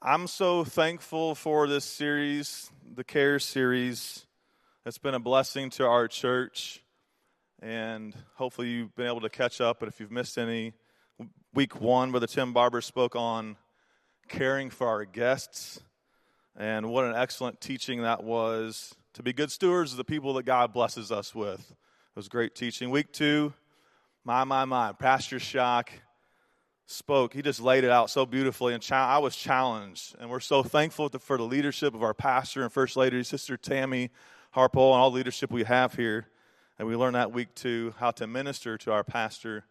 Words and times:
I'm 0.00 0.28
so 0.28 0.62
thankful 0.62 1.34
for 1.34 1.66
this 1.66 1.84
series, 1.84 2.70
the 2.94 3.02
CARE 3.02 3.40
series. 3.40 4.26
It's 4.86 4.96
been 4.96 5.14
a 5.14 5.18
blessing 5.18 5.70
to 5.70 5.86
our 5.86 6.06
church, 6.06 6.84
and 7.60 8.14
hopefully 8.36 8.68
you've 8.68 8.94
been 8.94 9.08
able 9.08 9.22
to 9.22 9.28
catch 9.28 9.60
up. 9.60 9.80
But 9.80 9.88
if 9.88 9.98
you've 9.98 10.12
missed 10.12 10.38
any, 10.38 10.72
week 11.52 11.80
one, 11.80 12.12
Brother 12.12 12.28
Tim 12.28 12.52
Barber 12.52 12.80
spoke 12.80 13.16
on 13.16 13.56
caring 14.28 14.70
for 14.70 14.86
our 14.86 15.04
guests, 15.04 15.80
and 16.56 16.90
what 16.90 17.04
an 17.04 17.16
excellent 17.16 17.60
teaching 17.60 18.02
that 18.02 18.22
was 18.22 18.94
to 19.14 19.24
be 19.24 19.32
good 19.32 19.50
stewards 19.50 19.90
of 19.90 19.96
the 19.96 20.04
people 20.04 20.32
that 20.34 20.44
God 20.44 20.72
blesses 20.72 21.10
us 21.10 21.34
with. 21.34 21.72
It 21.72 22.14
was 22.14 22.28
great 22.28 22.54
teaching. 22.54 22.90
Week 22.90 23.12
two, 23.12 23.52
my, 24.22 24.44
my, 24.44 24.64
my, 24.64 24.92
Pastor 24.92 25.40
Shock 25.40 25.90
spoke. 26.90 27.34
He 27.34 27.42
just 27.42 27.60
laid 27.60 27.84
it 27.84 27.90
out 27.90 28.08
so 28.08 28.24
beautifully, 28.24 28.72
and 28.72 28.82
I 28.90 29.18
was 29.18 29.36
challenged. 29.36 30.16
And 30.18 30.30
we're 30.30 30.40
so 30.40 30.62
thankful 30.62 31.10
for 31.10 31.36
the 31.36 31.44
leadership 31.44 31.94
of 31.94 32.02
our 32.02 32.14
pastor 32.14 32.62
and 32.62 32.72
first 32.72 32.96
lady, 32.96 33.22
Sister 33.22 33.58
Tammy 33.58 34.10
Harpole, 34.54 34.94
and 34.94 35.00
all 35.00 35.10
the 35.10 35.16
leadership 35.16 35.50
we 35.50 35.64
have 35.64 35.94
here. 35.94 36.28
And 36.78 36.88
we 36.88 36.96
learned 36.96 37.14
that 37.14 37.30
week 37.30 37.54
two 37.54 37.94
how 37.98 38.10
to 38.12 38.26
minister 38.26 38.78
to 38.78 38.92
our 38.92 39.04
pastor. 39.04 39.64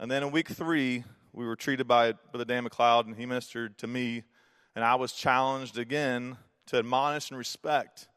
And 0.00 0.10
then 0.10 0.22
in 0.22 0.30
week 0.30 0.48
three, 0.48 1.04
we 1.34 1.44
were 1.44 1.54
treated 1.54 1.86
by 1.86 2.12
Brother 2.32 2.46
Dan 2.46 2.66
McLeod, 2.66 3.04
and 3.04 3.16
he 3.16 3.26
ministered 3.26 3.76
to 3.78 3.86
me. 3.86 4.24
And 4.74 4.82
I 4.82 4.94
was 4.94 5.12
challenged 5.12 5.76
again 5.76 6.38
to 6.68 6.78
admonish 6.78 7.30
and 7.30 7.36
respect 7.36 8.08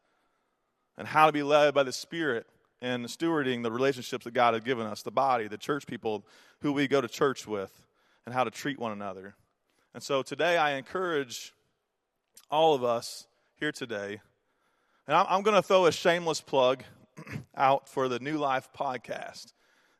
and 0.96 1.06
how 1.06 1.26
to 1.26 1.32
be 1.32 1.42
led 1.42 1.74
by 1.74 1.82
the 1.82 1.92
Spirit 1.92 2.46
and 2.80 3.04
stewarding 3.06 3.62
the 3.62 3.70
relationships 3.70 4.24
that 4.24 4.32
God 4.32 4.54
has 4.54 4.62
given 4.62 4.86
us 4.86 5.02
the 5.02 5.10
body, 5.10 5.48
the 5.48 5.58
church 5.58 5.86
people 5.86 6.24
who 6.62 6.72
we 6.72 6.88
go 6.88 7.02
to 7.02 7.08
church 7.08 7.46
with 7.46 7.70
and 8.26 8.34
how 8.34 8.44
to 8.44 8.50
treat 8.50 8.78
one 8.78 8.92
another. 8.92 9.34
And 9.94 10.02
so 10.02 10.22
today 10.22 10.56
I 10.56 10.72
encourage 10.72 11.52
all 12.50 12.74
of 12.74 12.84
us 12.84 13.26
here 13.56 13.72
today, 13.72 14.20
and 15.06 15.16
I'm, 15.16 15.26
I'm 15.28 15.42
going 15.42 15.56
to 15.56 15.62
throw 15.62 15.86
a 15.86 15.92
shameless 15.92 16.40
plug 16.40 16.84
out 17.56 17.88
for 17.88 18.08
the 18.08 18.18
New 18.18 18.38
Life 18.38 18.68
podcast. 18.76 19.52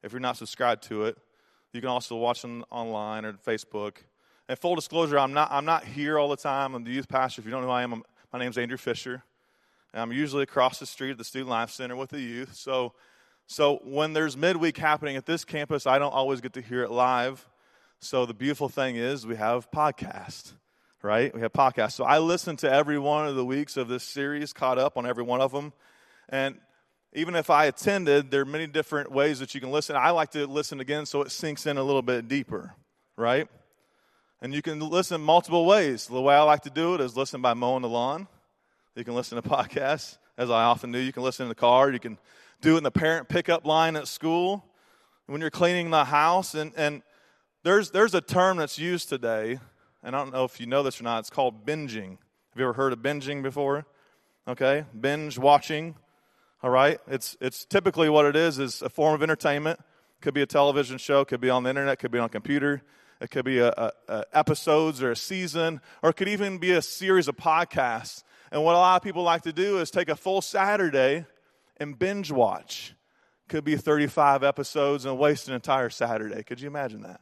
If 0.02 0.12
you're 0.12 0.20
not 0.20 0.36
subscribed 0.36 0.84
to 0.84 1.04
it, 1.04 1.18
you 1.72 1.80
can 1.80 1.90
also 1.90 2.16
watch 2.16 2.42
them 2.42 2.64
online 2.70 3.24
or 3.24 3.32
Facebook. 3.34 3.96
And 4.48 4.58
full 4.58 4.74
disclosure, 4.74 5.18
I'm 5.18 5.32
not, 5.32 5.50
I'm 5.52 5.64
not 5.64 5.84
here 5.84 6.18
all 6.18 6.28
the 6.28 6.36
time. 6.36 6.74
I'm 6.74 6.84
the 6.84 6.90
youth 6.90 7.08
pastor. 7.08 7.40
If 7.40 7.46
you 7.46 7.52
don't 7.52 7.62
know 7.62 7.68
who 7.68 7.72
I 7.72 7.82
am, 7.82 7.92
I'm, 7.92 8.02
my 8.32 8.38
name's 8.38 8.58
Andrew 8.58 8.78
Fisher. 8.78 9.22
And 9.92 10.02
I'm 10.02 10.12
usually 10.12 10.42
across 10.42 10.78
the 10.78 10.86
street 10.86 11.10
at 11.10 11.18
the 11.18 11.24
Student 11.24 11.50
Life 11.50 11.70
Center 11.70 11.96
with 11.96 12.10
the 12.10 12.20
youth. 12.20 12.54
So, 12.54 12.92
so 13.46 13.80
when 13.84 14.12
there's 14.12 14.36
midweek 14.36 14.76
happening 14.76 15.16
at 15.16 15.26
this 15.26 15.44
campus, 15.44 15.86
I 15.86 15.98
don't 15.98 16.12
always 16.12 16.40
get 16.40 16.52
to 16.54 16.62
hear 16.62 16.82
it 16.82 16.90
live. 16.90 17.48
So 18.02 18.24
the 18.24 18.32
beautiful 18.32 18.70
thing 18.70 18.96
is 18.96 19.26
we 19.26 19.36
have 19.36 19.70
podcast, 19.70 20.54
right? 21.02 21.34
We 21.34 21.42
have 21.42 21.52
podcasts. 21.52 21.92
So 21.92 22.04
I 22.04 22.18
listened 22.18 22.60
to 22.60 22.72
every 22.72 22.98
one 22.98 23.28
of 23.28 23.36
the 23.36 23.44
weeks 23.44 23.76
of 23.76 23.88
this 23.88 24.02
series, 24.02 24.54
caught 24.54 24.78
up 24.78 24.96
on 24.96 25.04
every 25.04 25.22
one 25.22 25.42
of 25.42 25.52
them. 25.52 25.74
And 26.30 26.56
even 27.12 27.36
if 27.36 27.50
I 27.50 27.66
attended, 27.66 28.30
there 28.30 28.40
are 28.40 28.46
many 28.46 28.66
different 28.66 29.12
ways 29.12 29.40
that 29.40 29.54
you 29.54 29.60
can 29.60 29.70
listen. 29.70 29.96
I 29.96 30.10
like 30.12 30.30
to 30.30 30.46
listen 30.46 30.80
again 30.80 31.04
so 31.04 31.20
it 31.20 31.30
sinks 31.30 31.66
in 31.66 31.76
a 31.76 31.82
little 31.82 32.00
bit 32.00 32.26
deeper, 32.26 32.74
right? 33.18 33.48
And 34.40 34.54
you 34.54 34.62
can 34.62 34.80
listen 34.80 35.20
multiple 35.20 35.66
ways. 35.66 36.06
The 36.06 36.22
way 36.22 36.34
I 36.34 36.42
like 36.42 36.62
to 36.62 36.70
do 36.70 36.94
it 36.94 37.02
is 37.02 37.18
listen 37.18 37.42
by 37.42 37.52
mowing 37.52 37.82
the 37.82 37.88
lawn. 37.90 38.28
You 38.94 39.04
can 39.04 39.14
listen 39.14 39.40
to 39.40 39.46
podcasts, 39.48 40.16
as 40.38 40.48
I 40.48 40.64
often 40.64 40.90
do. 40.90 40.98
You 40.98 41.12
can 41.12 41.22
listen 41.22 41.44
in 41.44 41.48
the 41.50 41.54
car. 41.54 41.90
You 41.90 42.00
can 42.00 42.16
do 42.62 42.76
it 42.76 42.78
in 42.78 42.82
the 42.82 42.90
parent 42.90 43.28
pickup 43.28 43.66
line 43.66 43.94
at 43.94 44.08
school. 44.08 44.64
When 45.26 45.42
you're 45.42 45.50
cleaning 45.50 45.90
the 45.90 46.06
house, 46.06 46.54
and, 46.54 46.72
and 46.78 47.02
there's, 47.62 47.90
there's 47.90 48.14
a 48.14 48.20
term 48.20 48.56
that's 48.56 48.78
used 48.78 49.08
today, 49.08 49.58
and 50.02 50.16
I 50.16 50.18
don't 50.18 50.32
know 50.32 50.44
if 50.44 50.60
you 50.60 50.66
know 50.66 50.82
this 50.82 51.00
or 51.00 51.04
not. 51.04 51.20
It's 51.20 51.30
called 51.30 51.66
binging. 51.66 52.10
Have 52.10 52.56
you 52.58 52.64
ever 52.64 52.72
heard 52.72 52.92
of 52.92 53.00
binging 53.00 53.42
before? 53.42 53.86
Okay, 54.48 54.84
binge 54.98 55.38
watching. 55.38 55.94
All 56.62 56.70
right, 56.70 56.98
it's 57.06 57.36
it's 57.40 57.64
typically 57.64 58.08
what 58.08 58.26
it 58.26 58.36
is 58.36 58.58
is 58.58 58.82
a 58.82 58.88
form 58.88 59.14
of 59.14 59.22
entertainment. 59.22 59.78
Could 60.20 60.34
be 60.34 60.42
a 60.42 60.46
television 60.46 60.98
show, 60.98 61.24
could 61.24 61.40
be 61.40 61.50
on 61.50 61.62
the 61.62 61.70
internet, 61.70 61.98
could 61.98 62.10
be 62.10 62.18
on 62.18 62.26
a 62.26 62.30
computer. 62.30 62.82
It 63.20 63.30
could 63.30 63.44
be 63.44 63.58
a, 63.58 63.68
a, 63.68 63.92
a 64.08 64.24
episodes 64.32 65.02
or 65.02 65.10
a 65.10 65.16
season, 65.16 65.80
or 66.02 66.10
it 66.10 66.16
could 66.16 66.28
even 66.28 66.58
be 66.58 66.72
a 66.72 66.82
series 66.82 67.28
of 67.28 67.36
podcasts. 67.36 68.24
And 68.50 68.64
what 68.64 68.74
a 68.74 68.78
lot 68.78 68.96
of 68.96 69.02
people 69.02 69.22
like 69.22 69.42
to 69.42 69.52
do 69.52 69.78
is 69.78 69.90
take 69.90 70.08
a 70.08 70.16
full 70.16 70.40
Saturday 70.40 71.26
and 71.76 71.98
binge 71.98 72.32
watch. 72.32 72.94
Could 73.48 73.64
be 73.64 73.76
35 73.76 74.42
episodes 74.42 75.04
and 75.04 75.18
waste 75.18 75.48
an 75.48 75.54
entire 75.54 75.90
Saturday. 75.90 76.42
Could 76.42 76.60
you 76.60 76.68
imagine 76.68 77.02
that? 77.02 77.20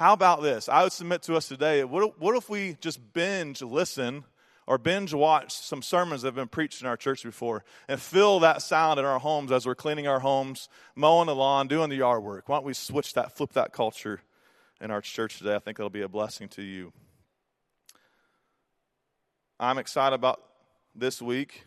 How 0.00 0.14
about 0.14 0.40
this? 0.40 0.66
I 0.66 0.82
would 0.82 0.92
submit 0.92 1.20
to 1.24 1.36
us 1.36 1.46
today 1.46 1.84
what 1.84 2.34
if, 2.34 2.48
we 2.48 2.78
just 2.80 3.12
binge 3.12 3.60
listen 3.60 4.24
or 4.66 4.78
binge 4.78 5.12
watch 5.12 5.52
some 5.52 5.82
sermons 5.82 6.22
that 6.22 6.28
have 6.28 6.34
been 6.34 6.48
preached 6.48 6.80
in 6.80 6.86
our 6.86 6.96
church 6.96 7.22
before 7.22 7.64
and 7.86 8.00
fill 8.00 8.40
that 8.40 8.62
sound 8.62 8.98
in 8.98 9.04
our 9.04 9.18
homes 9.18 9.52
as 9.52 9.66
we're 9.66 9.74
cleaning 9.74 10.08
our 10.08 10.20
homes, 10.20 10.70
mowing 10.96 11.26
the 11.26 11.34
lawn, 11.34 11.68
doing 11.68 11.90
the 11.90 11.96
yard 11.96 12.22
work? 12.22 12.48
Why 12.48 12.56
don't 12.56 12.64
we 12.64 12.72
switch 12.72 13.12
that, 13.12 13.36
flip 13.36 13.52
that 13.52 13.74
culture 13.74 14.22
in 14.80 14.90
our 14.90 15.02
church 15.02 15.36
today? 15.36 15.54
I 15.54 15.58
think 15.58 15.78
it'll 15.78 15.90
be 15.90 16.00
a 16.00 16.08
blessing 16.08 16.48
to 16.48 16.62
you. 16.62 16.94
I'm 19.58 19.76
excited 19.76 20.14
about 20.14 20.40
this 20.94 21.20
week. 21.20 21.66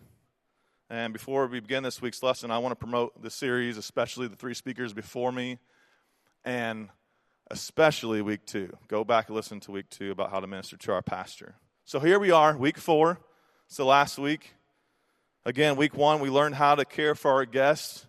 And 0.90 1.14
before 1.14 1.46
we 1.46 1.60
begin 1.60 1.84
this 1.84 2.02
week's 2.02 2.24
lesson, 2.24 2.50
I 2.50 2.58
want 2.58 2.72
to 2.72 2.84
promote 2.84 3.22
the 3.22 3.30
series, 3.30 3.78
especially 3.78 4.28
the 4.28 4.36
three 4.36 4.56
speakers 4.56 4.92
before 4.92 5.32
me. 5.32 5.60
And 6.44 6.90
especially 7.52 8.22
week 8.22 8.46
two. 8.46 8.76
Go 8.88 9.04
back 9.04 9.28
and 9.28 9.36
listen 9.36 9.60
to 9.62 9.72
week 9.72 9.90
two 9.90 10.12
about 10.12 10.32
how 10.32 10.40
to 10.40 10.48
minister 10.48 10.78
to 10.78 10.94
our 10.94 11.02
pastor. 11.02 11.56
So 11.86 12.00
here 12.00 12.20
we 12.20 12.32
are, 12.32 12.58
week 12.58 12.78
four. 12.78 13.20
So 13.68 13.86
last 13.86 14.18
week, 14.18 14.54
again, 15.46 15.76
week 15.76 15.96
one, 15.96 16.20
we 16.20 16.30
learned 16.30 16.56
how 16.56 16.76
to 16.76 16.86
care 16.86 17.16
for 17.16 17.32
our 17.32 17.46
guests 17.46 18.06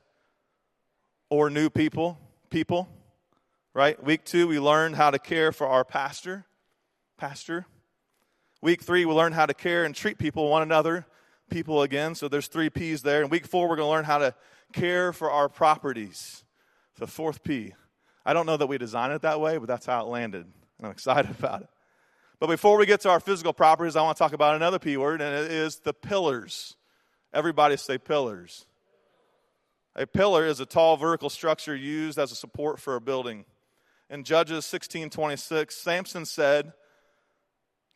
or 1.30 1.50
new 1.50 1.70
people, 1.70 2.18
people, 2.50 2.88
right? 3.72 4.02
Week 4.02 4.24
two, 4.24 4.46
we 4.46 4.60
learned 4.60 4.96
how 4.96 5.10
to 5.10 5.18
care 5.18 5.52
for 5.52 5.66
our 5.66 5.84
pastor, 5.84 6.46
pastor. 7.16 7.66
Week 8.62 8.82
three, 8.82 9.04
we 9.04 9.12
learned 9.12 9.34
how 9.34 9.46
to 9.46 9.54
care 9.54 9.84
and 9.84 9.94
treat 9.94 10.18
people, 10.18 10.48
one 10.48 10.62
another, 10.62 11.06
people 11.50 11.82
again. 11.82 12.14
So 12.14 12.28
there's 12.28 12.46
three 12.46 12.70
P's 12.70 13.02
there. 13.02 13.22
And 13.22 13.30
week 13.30 13.46
four, 13.46 13.68
we're 13.68 13.76
going 13.76 13.86
to 13.86 13.90
learn 13.90 14.04
how 14.04 14.18
to 14.18 14.34
care 14.72 15.12
for 15.12 15.30
our 15.30 15.48
properties. 15.48 16.44
The 16.96 17.06
fourth 17.06 17.42
P, 17.42 17.74
I 18.24 18.32
don't 18.32 18.46
know 18.46 18.56
that 18.56 18.66
we 18.66 18.78
designed 18.78 19.12
it 19.12 19.22
that 19.22 19.40
way, 19.40 19.58
but 19.58 19.68
that's 19.68 19.86
how 19.86 20.00
it 20.04 20.08
landed. 20.08 20.46
And 20.78 20.86
I'm 20.86 20.92
excited 20.92 21.30
about 21.38 21.62
it. 21.62 21.68
But 22.40 22.48
before 22.48 22.76
we 22.76 22.86
get 22.86 23.00
to 23.02 23.10
our 23.10 23.20
physical 23.20 23.52
properties, 23.52 23.96
I 23.96 24.02
want 24.02 24.16
to 24.16 24.22
talk 24.22 24.32
about 24.32 24.56
another 24.56 24.78
P 24.78 24.96
word, 24.96 25.20
and 25.20 25.34
it 25.34 25.50
is 25.50 25.76
the 25.76 25.94
pillars. 25.94 26.76
Everybody 27.32 27.76
say 27.76 27.98
pillars. 27.98 28.66
A 29.96 30.06
pillar 30.06 30.44
is 30.44 30.58
a 30.58 30.66
tall 30.66 30.96
vertical 30.96 31.30
structure 31.30 31.74
used 31.74 32.18
as 32.18 32.32
a 32.32 32.36
support 32.36 32.80
for 32.80 32.96
a 32.96 33.00
building. 33.00 33.44
In 34.10 34.24
Judges 34.24 34.66
16:26, 34.66 35.76
Samson 35.76 36.26
said 36.26 36.72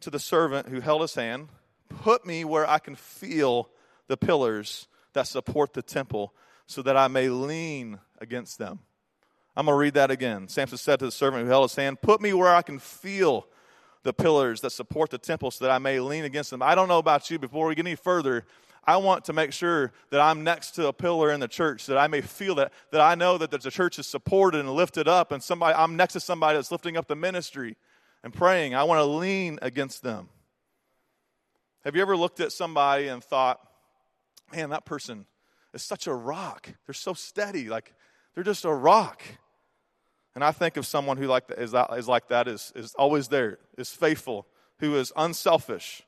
to 0.01 0.11
the 0.11 0.21
servant 0.21 0.69
who 0.69 0.81
held 0.81 1.03
his 1.03 1.15
hand, 1.15 1.49
"Put 1.89 2.25
me 2.25 2.45
where 2.45 2.69
I 2.69 2.79
can 2.79 2.95
feel 2.95 3.71
the 4.07 4.17
pillars 4.17 4.87
that 5.13 5.27
support 5.27 5.73
the 5.73 5.83
temple, 5.83 6.35
so 6.67 6.83
that 6.83 6.97
I 6.97 7.09
may 7.09 7.29
lean 7.29 8.01
against 8.21 8.59
them." 8.59 8.81
I'm 9.59 9.67
going 9.67 9.75
to 9.75 9.79
read 9.81 9.95
that 9.95 10.13
again. 10.13 10.47
Samson 10.47 10.79
said 10.79 11.01
to 11.01 11.07
the 11.07 11.11
servant 11.11 11.43
who 11.43 11.51
held 11.51 11.69
his 11.69 11.75
hand, 11.75 12.01
Put 12.01 12.21
me 12.21 12.33
where 12.33 12.55
I 12.55 12.63
can 12.63 12.79
feel 12.79 13.49
the 14.05 14.13
pillars 14.13 14.61
that 14.61 14.71
support 14.71 15.11
the 15.11 15.19
temple 15.19 15.51
so 15.51 15.65
that 15.65 15.73
I 15.73 15.79
may 15.79 15.99
lean 15.99 16.25
against 16.25 16.51
them. 16.51 16.63
I 16.63 16.77
don't 16.77 16.87
know 16.87 16.99
about 16.99 17.29
you. 17.29 17.41
Before 17.41 17.67
we 17.67 17.75
get 17.75 17.85
any 17.85 17.97
further, 17.97 18.45
I 18.85 18.99
want 18.99 19.25
to 19.25 19.33
make 19.33 19.53
sure 19.53 19.91
that 20.11 20.21
I'm 20.21 20.45
next 20.45 20.77
to 20.77 20.87
a 20.87 20.93
pillar 20.93 21.33
in 21.33 21.41
the 21.41 21.49
church, 21.49 21.87
that 21.87 21.99
I 21.99 22.07
may 22.07 22.21
feel 22.21 22.55
that, 22.55 22.73
that 22.93 23.01
I 23.01 23.17
know 23.17 23.37
that 23.37 23.51
the 23.51 23.59
church 23.59 23.99
is 23.99 24.07
supported 24.07 24.61
and 24.61 24.71
lifted 24.71 25.09
up, 25.09 25.33
and 25.33 25.43
somebody 25.43 25.75
I'm 25.75 25.97
next 25.97 26.13
to 26.13 26.21
somebody 26.21 26.57
that's 26.57 26.71
lifting 26.71 26.97
up 26.97 27.09
the 27.09 27.17
ministry 27.17 27.77
and 28.23 28.33
praying. 28.33 28.77
I 28.77 28.85
want 28.85 29.01
to 29.01 29.05
lean 29.07 29.59
against 29.61 30.05
them. 30.05 30.29
Have 31.83 31.97
you 31.97 32.03
ever 32.03 32.17
looked 32.17 32.39
at 32.39 32.53
somebody 32.53 33.09
and 33.09 33.25
thought, 33.25 33.59
man, 34.55 34.71
that 34.71 34.85
person 34.85 35.27
is 35.75 35.83
such 35.83 36.07
a 36.07 36.15
rock. 36.15 36.69
They're 36.87 36.95
so 36.95 37.13
steady, 37.13 37.69
like 37.69 37.93
they're 38.37 38.45
just 38.45 38.65
a 38.65 38.73
rock. 38.73 39.25
And 40.39 40.45
I 40.45 40.53
think 40.53 40.77
of 40.77 40.87
someone 40.87 41.17
who 41.17 41.27
like 41.27 41.51
is 41.59 41.73
like 41.73 42.29
that, 42.29 42.47
is, 42.47 42.73
is 42.77 42.95
always 42.95 43.27
there, 43.27 43.59
is 43.77 43.91
faithful, 43.91 44.47
who 44.79 44.95
is 44.95 45.13
unselfish. 45.17 46.05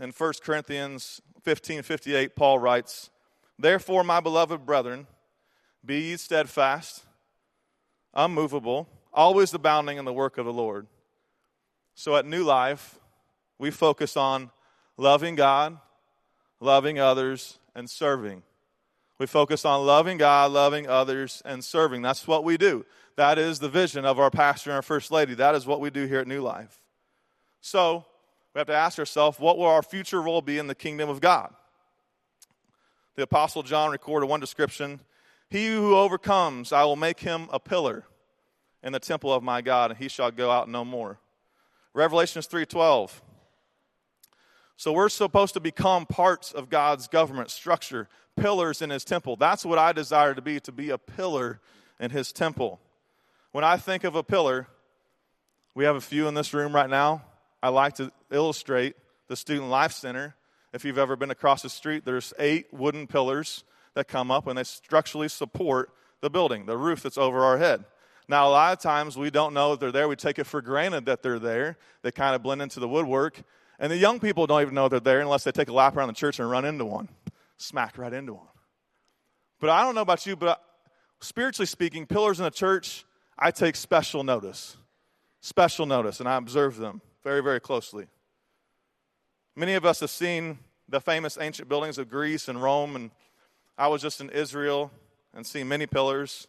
In 0.00 0.08
1 0.08 0.32
Corinthians 0.42 1.20
15 1.42 1.82
58, 1.82 2.34
Paul 2.34 2.58
writes, 2.58 3.10
Therefore, 3.58 4.02
my 4.02 4.20
beloved 4.20 4.64
brethren, 4.64 5.06
be 5.84 6.00
ye 6.00 6.16
steadfast, 6.16 7.04
unmovable, 8.14 8.88
always 9.12 9.52
abounding 9.52 9.98
in 9.98 10.06
the 10.06 10.12
work 10.14 10.38
of 10.38 10.46
the 10.46 10.52
Lord. 10.54 10.86
So 11.94 12.16
at 12.16 12.24
New 12.24 12.42
Life, 12.42 12.98
we 13.58 13.70
focus 13.70 14.16
on 14.16 14.50
loving 14.96 15.34
God, 15.34 15.78
loving 16.58 16.98
others, 16.98 17.58
and 17.74 17.90
serving. 17.90 18.42
We 19.22 19.26
focus 19.28 19.64
on 19.64 19.86
loving 19.86 20.18
God, 20.18 20.50
loving 20.50 20.88
others, 20.88 21.42
and 21.44 21.64
serving. 21.64 22.02
That's 22.02 22.26
what 22.26 22.42
we 22.42 22.56
do. 22.56 22.84
That 23.14 23.38
is 23.38 23.60
the 23.60 23.68
vision 23.68 24.04
of 24.04 24.18
our 24.18 24.32
pastor 24.32 24.70
and 24.70 24.74
our 24.74 24.82
first 24.82 25.12
lady. 25.12 25.34
That 25.34 25.54
is 25.54 25.64
what 25.64 25.78
we 25.78 25.90
do 25.90 26.06
here 26.06 26.18
at 26.18 26.26
New 26.26 26.42
Life. 26.42 26.80
So 27.60 28.04
we 28.52 28.58
have 28.58 28.66
to 28.66 28.74
ask 28.74 28.98
ourselves 28.98 29.38
what 29.38 29.58
will 29.58 29.66
our 29.66 29.84
future 29.84 30.20
role 30.20 30.42
be 30.42 30.58
in 30.58 30.66
the 30.66 30.74
kingdom 30.74 31.08
of 31.08 31.20
God? 31.20 31.54
The 33.14 33.22
Apostle 33.22 33.62
John 33.62 33.92
recorded 33.92 34.26
one 34.26 34.40
description 34.40 34.98
He 35.48 35.68
who 35.68 35.94
overcomes, 35.94 36.72
I 36.72 36.82
will 36.82 36.96
make 36.96 37.20
him 37.20 37.46
a 37.52 37.60
pillar 37.60 38.02
in 38.82 38.92
the 38.92 38.98
temple 38.98 39.32
of 39.32 39.44
my 39.44 39.60
God, 39.60 39.92
and 39.92 40.00
he 40.00 40.08
shall 40.08 40.32
go 40.32 40.50
out 40.50 40.68
no 40.68 40.84
more. 40.84 41.20
Revelations 41.94 42.48
3:12. 42.48 43.22
So 44.82 44.90
we're 44.92 45.10
supposed 45.10 45.54
to 45.54 45.60
become 45.60 46.06
parts 46.06 46.50
of 46.50 46.68
God's 46.68 47.06
government 47.06 47.52
structure, 47.52 48.08
pillars 48.34 48.82
in 48.82 48.90
his 48.90 49.04
temple. 49.04 49.36
That's 49.36 49.64
what 49.64 49.78
I 49.78 49.92
desire 49.92 50.34
to 50.34 50.42
be, 50.42 50.58
to 50.58 50.72
be 50.72 50.90
a 50.90 50.98
pillar 50.98 51.60
in 52.00 52.10
his 52.10 52.32
temple. 52.32 52.80
When 53.52 53.62
I 53.62 53.76
think 53.76 54.02
of 54.02 54.16
a 54.16 54.24
pillar, 54.24 54.66
we 55.76 55.84
have 55.84 55.94
a 55.94 56.00
few 56.00 56.26
in 56.26 56.34
this 56.34 56.52
room 56.52 56.74
right 56.74 56.90
now. 56.90 57.22
I 57.62 57.68
like 57.68 57.94
to 57.98 58.10
illustrate 58.32 58.96
the 59.28 59.36
Student 59.36 59.70
Life 59.70 59.92
Center. 59.92 60.34
If 60.72 60.84
you've 60.84 60.98
ever 60.98 61.14
been 61.14 61.30
across 61.30 61.62
the 61.62 61.70
street, 61.70 62.04
there's 62.04 62.34
eight 62.40 62.66
wooden 62.72 63.06
pillars 63.06 63.62
that 63.94 64.08
come 64.08 64.32
up 64.32 64.48
and 64.48 64.58
they 64.58 64.64
structurally 64.64 65.28
support 65.28 65.90
the 66.22 66.28
building, 66.28 66.66
the 66.66 66.76
roof 66.76 67.04
that's 67.04 67.18
over 67.18 67.44
our 67.44 67.58
head. 67.58 67.84
Now, 68.26 68.48
a 68.48 68.50
lot 68.50 68.72
of 68.72 68.80
times 68.80 69.16
we 69.16 69.30
don't 69.30 69.54
know 69.54 69.70
that 69.70 69.78
they're 69.78 69.92
there. 69.92 70.08
We 70.08 70.16
take 70.16 70.40
it 70.40 70.44
for 70.44 70.60
granted 70.60 71.06
that 71.06 71.22
they're 71.22 71.38
there. 71.38 71.76
They 72.02 72.10
kind 72.10 72.34
of 72.34 72.42
blend 72.42 72.62
into 72.62 72.80
the 72.80 72.88
woodwork. 72.88 73.44
And 73.82 73.90
the 73.90 73.96
young 73.96 74.20
people 74.20 74.46
don't 74.46 74.62
even 74.62 74.74
know 74.74 74.88
they're 74.88 75.00
there 75.00 75.20
unless 75.20 75.42
they 75.42 75.50
take 75.50 75.68
a 75.68 75.72
lap 75.72 75.96
around 75.96 76.06
the 76.06 76.14
church 76.14 76.38
and 76.38 76.48
run 76.48 76.64
into 76.64 76.84
one, 76.84 77.08
smack 77.56 77.98
right 77.98 78.12
into 78.12 78.34
one. 78.34 78.46
But 79.58 79.70
I 79.70 79.82
don't 79.82 79.96
know 79.96 80.02
about 80.02 80.24
you, 80.24 80.36
but 80.36 80.62
spiritually 81.20 81.66
speaking, 81.66 82.06
pillars 82.06 82.38
in 82.38 82.46
a 82.46 82.50
church, 82.50 83.04
I 83.36 83.50
take 83.50 83.74
special 83.74 84.22
notice. 84.22 84.76
Special 85.40 85.84
notice, 85.84 86.20
and 86.20 86.28
I 86.28 86.36
observe 86.36 86.76
them 86.76 87.00
very, 87.24 87.42
very 87.42 87.58
closely. 87.58 88.06
Many 89.56 89.74
of 89.74 89.84
us 89.84 89.98
have 89.98 90.10
seen 90.10 90.60
the 90.88 91.00
famous 91.00 91.36
ancient 91.40 91.68
buildings 91.68 91.98
of 91.98 92.08
Greece 92.08 92.46
and 92.46 92.62
Rome, 92.62 92.94
and 92.94 93.10
I 93.76 93.88
was 93.88 94.00
just 94.00 94.20
in 94.20 94.30
Israel 94.30 94.92
and 95.34 95.44
seen 95.44 95.66
many 95.66 95.86
pillars. 95.86 96.46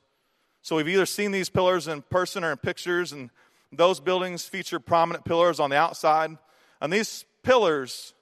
So 0.62 0.76
we've 0.76 0.88
either 0.88 1.08
seen 1.08 1.32
these 1.32 1.50
pillars 1.50 1.88
in 1.88 2.04
person 2.04 2.44
or 2.44 2.52
in 2.52 2.58
pictures, 2.58 3.12
and 3.12 3.32
those 3.72 4.00
buildings 4.00 4.46
feature 4.46 4.80
prominent 4.80 5.26
pillars 5.26 5.60
on 5.60 5.72
the 5.72 5.78
outside. 5.78 6.38
And 6.84 6.92
these 6.92 7.24
pillars 7.44 8.14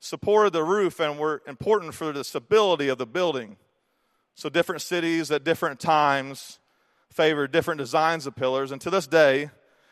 supported 0.00 0.54
the 0.54 0.64
roof 0.64 0.98
and 0.98 1.18
were 1.18 1.42
important 1.46 1.92
for 1.94 2.10
the 2.10 2.24
stability 2.24 2.88
of 2.88 2.96
the 2.96 3.06
building. 3.06 3.58
So 4.34 4.48
different 4.48 4.80
cities 4.80 5.30
at 5.30 5.44
different 5.44 5.78
times 5.78 6.58
favored 7.12 7.52
different 7.52 7.78
designs 7.78 8.26
of 8.26 8.34
pillars, 8.34 8.72
and 8.72 8.80
to 8.80 8.88
this 8.88 9.06
day, 9.06 9.50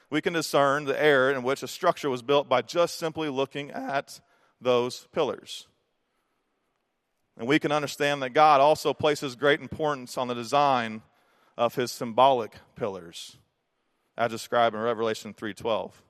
we 0.09 0.23
can 0.23 0.33
discern 0.33 0.85
the 0.85 0.99
era 1.01 1.35
in 1.35 1.43
which 1.43 1.63
a 1.63 1.69
structure 1.69 2.09
was 2.09 2.23
built 2.23 2.49
by 2.49 2.63
just 2.63 2.99
simply 2.99 3.29
looking 3.29 3.71
at 3.71 4.21
those 4.63 5.09
pillars. 5.13 5.67
And 7.37 7.47
we 7.47 7.59
can 7.59 7.73
understand 7.73 8.23
that 8.23 8.31
God 8.31 8.63
also 8.63 8.95
places 8.95 9.37
great 9.37 9.61
importance 9.61 10.17
on 10.17 10.29
the 10.29 10.35
design 10.35 11.03
of 11.59 11.75
his 11.75 11.91
symbolic 11.91 12.55
pillars 12.77 13.37
as 14.17 14.31
described 14.31 14.75
in 14.75 14.81
Revelation 14.81 15.35
3:12. 15.35 16.03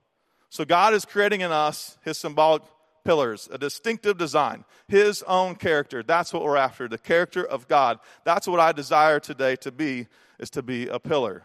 So 0.51 0.65
God 0.65 0.95
is 0.95 1.05
creating 1.05 1.41
in 1.41 1.53
us 1.53 1.99
his 2.05 2.19
symbolic 2.19 2.63
pillars, 3.05 3.49
a 3.53 3.59
distinctive 3.59 4.19
design, 4.19 4.65
his 4.89 5.23
own 5.25 5.55
character. 5.55 6.03
That's 6.03 6.33
what 6.33 6.43
we're 6.43 6.57
after, 6.57 6.89
the 6.89 6.99
character 6.99 7.45
of 7.45 7.69
God. 7.69 7.99
That's 8.25 8.49
what 8.49 8.61
I 8.61 8.73
desire 8.73 9.21
today 9.21 9.57
to 9.57 9.71
be 9.71 10.07
is 10.39 10.51
to 10.51 10.63
be 10.63 10.89
a 10.89 10.99
pillar. 10.99 11.45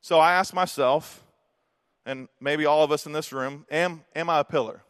So 0.00 0.18
I 0.18 0.32
ask 0.32 0.54
myself, 0.54 1.24
and 2.06 2.28
maybe 2.40 2.64
all 2.64 2.82
of 2.82 2.90
us 2.90 3.06
in 3.06 3.12
this 3.12 3.32
room, 3.32 3.66
am 3.70 4.04
am 4.14 4.30
I 4.30 4.40
a 4.40 4.44
pillar? 4.44 4.82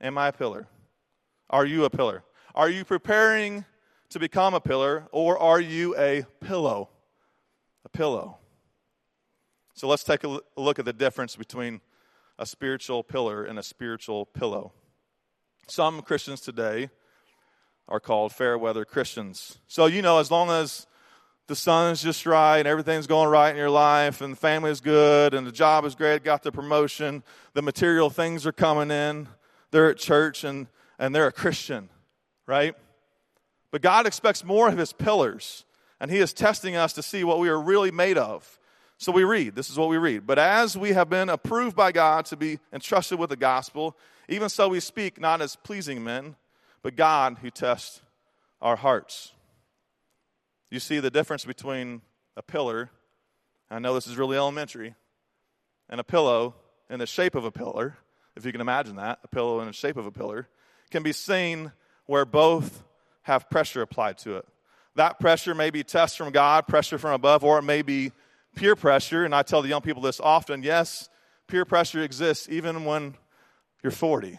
Am 0.00 0.16
I 0.16 0.28
a 0.28 0.32
pillar? 0.32 0.66
Are 1.50 1.66
you 1.66 1.84
a 1.84 1.90
pillar? 1.90 2.24
Are 2.54 2.70
you 2.70 2.84
preparing 2.84 3.64
to 4.10 4.18
become 4.18 4.54
a 4.54 4.60
pillar 4.60 5.06
or 5.12 5.38
are 5.38 5.60
you 5.60 5.96
a 5.96 6.24
pillow? 6.40 6.88
a 7.84 7.96
pillow. 7.96 8.38
So 9.74 9.88
let's 9.88 10.04
take 10.04 10.24
a 10.24 10.40
look 10.56 10.78
at 10.78 10.84
the 10.84 10.92
difference 10.92 11.36
between 11.36 11.80
a 12.38 12.46
spiritual 12.46 13.02
pillar 13.02 13.44
and 13.44 13.58
a 13.58 13.62
spiritual 13.62 14.26
pillow. 14.26 14.72
Some 15.66 16.02
Christians 16.02 16.40
today 16.40 16.90
are 17.88 18.00
called 18.00 18.32
fair 18.32 18.56
weather 18.56 18.84
Christians. 18.84 19.58
So, 19.66 19.86
you 19.86 20.02
know, 20.02 20.18
as 20.18 20.30
long 20.30 20.50
as 20.50 20.86
the 21.46 21.56
sun 21.56 21.92
is 21.92 22.02
just 22.02 22.26
right 22.26 22.58
and 22.58 22.68
everything's 22.68 23.06
going 23.06 23.28
right 23.28 23.50
in 23.50 23.56
your 23.56 23.70
life 23.70 24.20
and 24.20 24.34
the 24.34 24.36
family 24.36 24.70
is 24.70 24.80
good 24.80 25.34
and 25.34 25.46
the 25.46 25.52
job 25.52 25.84
is 25.84 25.94
great, 25.94 26.22
got 26.22 26.42
the 26.42 26.52
promotion, 26.52 27.22
the 27.54 27.62
material 27.62 28.10
things 28.10 28.46
are 28.46 28.52
coming 28.52 28.90
in, 28.90 29.26
they're 29.70 29.90
at 29.90 29.96
church 29.96 30.44
and, 30.44 30.68
and 30.98 31.14
they're 31.14 31.26
a 31.26 31.32
Christian, 31.32 31.88
right? 32.46 32.74
But 33.70 33.82
God 33.82 34.06
expects 34.06 34.44
more 34.44 34.68
of 34.68 34.76
his 34.78 34.92
pillars 34.92 35.64
and 36.00 36.10
he 36.10 36.18
is 36.18 36.32
testing 36.32 36.76
us 36.76 36.92
to 36.92 37.02
see 37.02 37.24
what 37.24 37.38
we 37.38 37.48
are 37.48 37.60
really 37.60 37.90
made 37.90 38.18
of. 38.18 38.57
So 38.98 39.12
we 39.12 39.22
read, 39.22 39.54
this 39.54 39.70
is 39.70 39.78
what 39.78 39.88
we 39.88 39.96
read. 39.96 40.26
But 40.26 40.40
as 40.40 40.76
we 40.76 40.92
have 40.92 41.08
been 41.08 41.28
approved 41.28 41.76
by 41.76 41.92
God 41.92 42.24
to 42.26 42.36
be 42.36 42.58
entrusted 42.72 43.18
with 43.18 43.30
the 43.30 43.36
gospel, 43.36 43.96
even 44.28 44.48
so 44.48 44.68
we 44.68 44.80
speak 44.80 45.20
not 45.20 45.40
as 45.40 45.54
pleasing 45.54 46.02
men, 46.02 46.34
but 46.82 46.96
God 46.96 47.38
who 47.40 47.50
tests 47.50 48.02
our 48.60 48.74
hearts. 48.74 49.32
You 50.68 50.80
see 50.80 50.98
the 50.98 51.10
difference 51.10 51.44
between 51.44 52.02
a 52.36 52.42
pillar, 52.42 52.90
I 53.70 53.78
know 53.78 53.94
this 53.94 54.08
is 54.08 54.16
really 54.16 54.36
elementary, 54.36 54.96
and 55.88 56.00
a 56.00 56.04
pillow 56.04 56.56
in 56.90 56.98
the 56.98 57.06
shape 57.06 57.36
of 57.36 57.44
a 57.44 57.52
pillar, 57.52 57.96
if 58.36 58.44
you 58.44 58.50
can 58.50 58.60
imagine 58.60 58.96
that, 58.96 59.20
a 59.22 59.28
pillow 59.28 59.60
in 59.60 59.68
the 59.68 59.72
shape 59.72 59.96
of 59.96 60.06
a 60.06 60.12
pillar, 60.12 60.48
can 60.90 61.04
be 61.04 61.12
seen 61.12 61.70
where 62.06 62.24
both 62.24 62.82
have 63.22 63.48
pressure 63.48 63.80
applied 63.80 64.18
to 64.18 64.38
it. 64.38 64.46
That 64.96 65.20
pressure 65.20 65.54
may 65.54 65.70
be 65.70 65.84
test 65.84 66.18
from 66.18 66.32
God, 66.32 66.66
pressure 66.66 66.98
from 66.98 67.12
above, 67.12 67.44
or 67.44 67.60
it 67.60 67.62
may 67.62 67.82
be 67.82 68.10
peer 68.54 68.76
pressure. 68.76 69.24
And 69.24 69.34
I 69.34 69.42
tell 69.42 69.62
the 69.62 69.68
young 69.68 69.82
people 69.82 70.02
this 70.02 70.20
often 70.20 70.62
yes, 70.62 71.08
peer 71.46 71.64
pressure 71.64 72.02
exists 72.02 72.48
even 72.50 72.84
when 72.84 73.14
you're 73.82 73.90
40, 73.90 74.38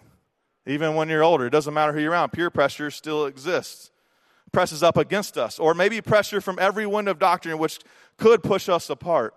even 0.66 0.96
when 0.96 1.10
you're 1.10 1.24
older. 1.24 1.48
It 1.48 1.52
doesn't 1.52 1.74
matter 1.74 1.94
who 1.94 2.00
you're 2.00 2.12
around, 2.12 2.32
peer 2.32 2.50
pressure 2.50 2.92
still 2.92 3.26
exists. 3.26 3.92
Presses 4.52 4.82
up 4.82 4.98
against 4.98 5.38
us, 5.38 5.60
or 5.60 5.76
maybe 5.76 6.02
pressure 6.02 6.42
from 6.42 6.58
every 6.60 6.88
wind 6.88 7.08
of 7.08 7.20
doctrine 7.20 7.60
which 7.60 7.80
could 8.18 8.42
push 8.42 8.68
us 8.68 8.90
apart. 8.90 9.36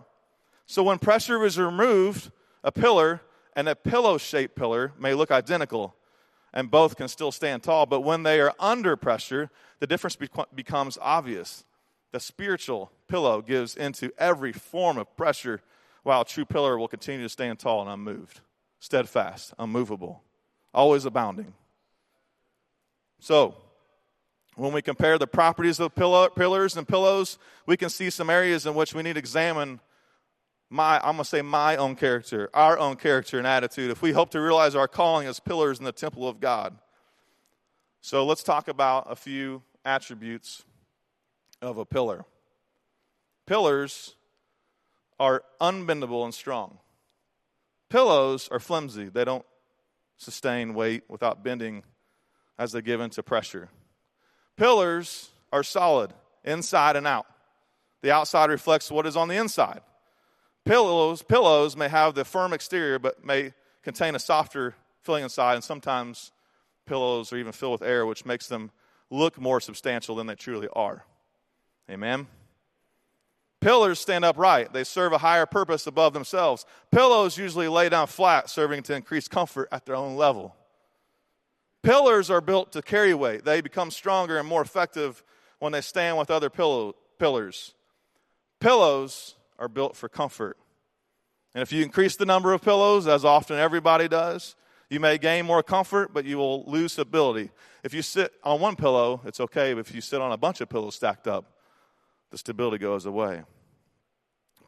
So 0.64 0.82
when 0.82 0.98
pressure 0.98 1.44
is 1.44 1.58
removed, 1.58 2.30
a 2.64 2.72
pillar 2.72 3.20
and 3.54 3.68
a 3.68 3.76
pillow 3.76 4.16
shaped 4.16 4.56
pillar 4.56 4.92
may 4.98 5.12
look 5.12 5.30
identical 5.30 5.94
and 6.54 6.70
both 6.70 6.96
can 6.96 7.08
still 7.08 7.32
stand 7.32 7.62
tall. 7.62 7.86
But 7.86 8.00
when 8.00 8.22
they 8.22 8.40
are 8.40 8.54
under 8.58 8.96
pressure, 8.96 9.50
the 9.80 9.86
difference 9.86 10.16
be- 10.16 10.28
becomes 10.54 10.98
obvious. 11.00 11.64
The 12.12 12.20
spiritual 12.20 12.92
pillow 13.12 13.42
gives 13.42 13.76
into 13.76 14.10
every 14.16 14.52
form 14.52 14.96
of 14.96 15.14
pressure, 15.18 15.60
while 16.02 16.24
true 16.24 16.46
pillar 16.46 16.78
will 16.78 16.88
continue 16.88 17.22
to 17.22 17.28
stand 17.28 17.58
tall 17.58 17.82
and 17.82 17.90
unmoved, 17.90 18.40
steadfast, 18.80 19.52
unmovable, 19.58 20.22
always 20.72 21.04
abounding. 21.04 21.52
So, 23.20 23.54
when 24.56 24.72
we 24.72 24.80
compare 24.80 25.18
the 25.18 25.26
properties 25.26 25.78
of 25.78 25.94
pillow, 25.94 26.30
pillars 26.30 26.74
and 26.78 26.88
pillows, 26.88 27.38
we 27.66 27.76
can 27.76 27.90
see 27.90 28.08
some 28.08 28.30
areas 28.30 28.64
in 28.64 28.74
which 28.74 28.94
we 28.94 29.02
need 29.02 29.12
to 29.12 29.18
examine 29.18 29.80
my, 30.70 30.96
I'm 30.96 31.16
going 31.16 31.18
to 31.18 31.24
say 31.26 31.42
my 31.42 31.76
own 31.76 31.96
character, 31.96 32.48
our 32.54 32.78
own 32.78 32.96
character 32.96 33.36
and 33.36 33.46
attitude, 33.46 33.90
if 33.90 34.00
we 34.00 34.12
hope 34.12 34.30
to 34.30 34.40
realize 34.40 34.74
our 34.74 34.88
calling 34.88 35.26
as 35.26 35.38
pillars 35.38 35.78
in 35.78 35.84
the 35.84 35.92
temple 35.92 36.26
of 36.26 36.40
God. 36.40 36.78
So 38.00 38.24
let's 38.24 38.42
talk 38.42 38.68
about 38.68 39.04
a 39.10 39.16
few 39.16 39.62
attributes 39.84 40.64
of 41.60 41.76
a 41.76 41.84
pillar. 41.84 42.24
Pillars 43.46 44.14
are 45.18 45.42
unbendable 45.60 46.24
and 46.24 46.34
strong. 46.34 46.78
Pillows 47.88 48.48
are 48.50 48.60
flimsy, 48.60 49.08
they 49.08 49.24
don't 49.24 49.44
sustain 50.16 50.74
weight 50.74 51.02
without 51.08 51.42
bending 51.42 51.82
as 52.58 52.72
they 52.72 52.80
give 52.80 53.00
into 53.00 53.22
pressure. 53.22 53.68
Pillars 54.56 55.30
are 55.52 55.62
solid, 55.62 56.12
inside 56.44 56.96
and 56.96 57.06
out. 57.06 57.26
The 58.02 58.10
outside 58.10 58.50
reflects 58.50 58.90
what 58.90 59.06
is 59.06 59.16
on 59.16 59.28
the 59.28 59.36
inside. 59.36 59.80
Pillows, 60.64 61.22
pillows 61.22 61.76
may 61.76 61.88
have 61.88 62.14
the 62.14 62.24
firm 62.24 62.52
exterior, 62.52 62.98
but 62.98 63.24
may 63.24 63.52
contain 63.82 64.14
a 64.14 64.18
softer 64.18 64.74
filling 65.02 65.24
inside, 65.24 65.54
and 65.54 65.64
sometimes 65.64 66.30
pillows 66.86 67.32
are 67.32 67.36
even 67.36 67.52
filled 67.52 67.80
with 67.80 67.88
air, 67.88 68.06
which 68.06 68.24
makes 68.24 68.46
them 68.46 68.70
look 69.10 69.40
more 69.40 69.60
substantial 69.60 70.14
than 70.16 70.26
they 70.26 70.34
truly 70.34 70.68
are. 70.74 71.04
Amen. 71.90 72.26
Pillars 73.62 74.00
stand 74.00 74.24
upright. 74.24 74.72
They 74.72 74.82
serve 74.82 75.12
a 75.12 75.18
higher 75.18 75.46
purpose 75.46 75.86
above 75.86 76.14
themselves. 76.14 76.66
Pillows 76.90 77.38
usually 77.38 77.68
lay 77.68 77.88
down 77.88 78.08
flat, 78.08 78.50
serving 78.50 78.82
to 78.82 78.96
increase 78.96 79.28
comfort 79.28 79.68
at 79.70 79.86
their 79.86 79.94
own 79.94 80.16
level. 80.16 80.56
Pillars 81.84 82.28
are 82.28 82.40
built 82.40 82.72
to 82.72 82.82
carry 82.82 83.14
weight. 83.14 83.44
They 83.44 83.60
become 83.60 83.92
stronger 83.92 84.36
and 84.36 84.48
more 84.48 84.62
effective 84.62 85.22
when 85.60 85.70
they 85.70 85.80
stand 85.80 86.18
with 86.18 86.28
other 86.28 86.50
pillow, 86.50 86.96
pillars. 87.20 87.72
Pillows 88.58 89.36
are 89.60 89.68
built 89.68 89.96
for 89.96 90.08
comfort. 90.08 90.56
And 91.54 91.62
if 91.62 91.72
you 91.72 91.84
increase 91.84 92.16
the 92.16 92.26
number 92.26 92.52
of 92.52 92.62
pillows, 92.62 93.06
as 93.06 93.24
often 93.24 93.58
everybody 93.58 94.08
does, 94.08 94.56
you 94.90 94.98
may 94.98 95.18
gain 95.18 95.46
more 95.46 95.62
comfort, 95.62 96.12
but 96.12 96.24
you 96.24 96.36
will 96.36 96.64
lose 96.64 96.94
stability. 96.94 97.50
If 97.84 97.94
you 97.94 98.02
sit 98.02 98.32
on 98.42 98.58
one 98.58 98.74
pillow, 98.74 99.20
it's 99.24 99.38
okay, 99.38 99.72
but 99.72 99.86
if 99.86 99.94
you 99.94 100.00
sit 100.00 100.20
on 100.20 100.32
a 100.32 100.36
bunch 100.36 100.60
of 100.60 100.68
pillows 100.68 100.96
stacked 100.96 101.28
up, 101.28 101.51
the 102.32 102.38
stability 102.38 102.78
goes 102.78 103.06
away. 103.06 103.42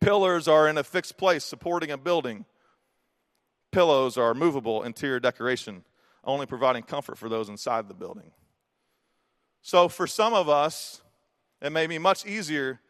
Pillars 0.01 0.47
are 0.47 0.69
in 0.69 0.79
a 0.79 0.85
fixed 0.85 1.17
place 1.17 1.45
supporting 1.45 1.91
a 1.91 1.97
building. 1.97 2.45
Pillows 3.73 4.17
are 4.17 4.35
movable 4.35 4.83
interior 4.83 5.19
decoration, 5.19 5.83
only 6.23 6.47
providing 6.47 6.83
comfort 6.83 7.19
for 7.19 7.29
those 7.29 7.49
inside 7.49 7.89
the 7.89 7.95
building. 7.95 8.31
So, 9.63 9.89
for 9.89 10.07
some 10.07 10.35
of 10.35 10.49
us, 10.49 11.01
it 11.63 11.73
may 11.73 11.87
be 11.87 11.99
much 11.99 12.27
easier 12.27 12.81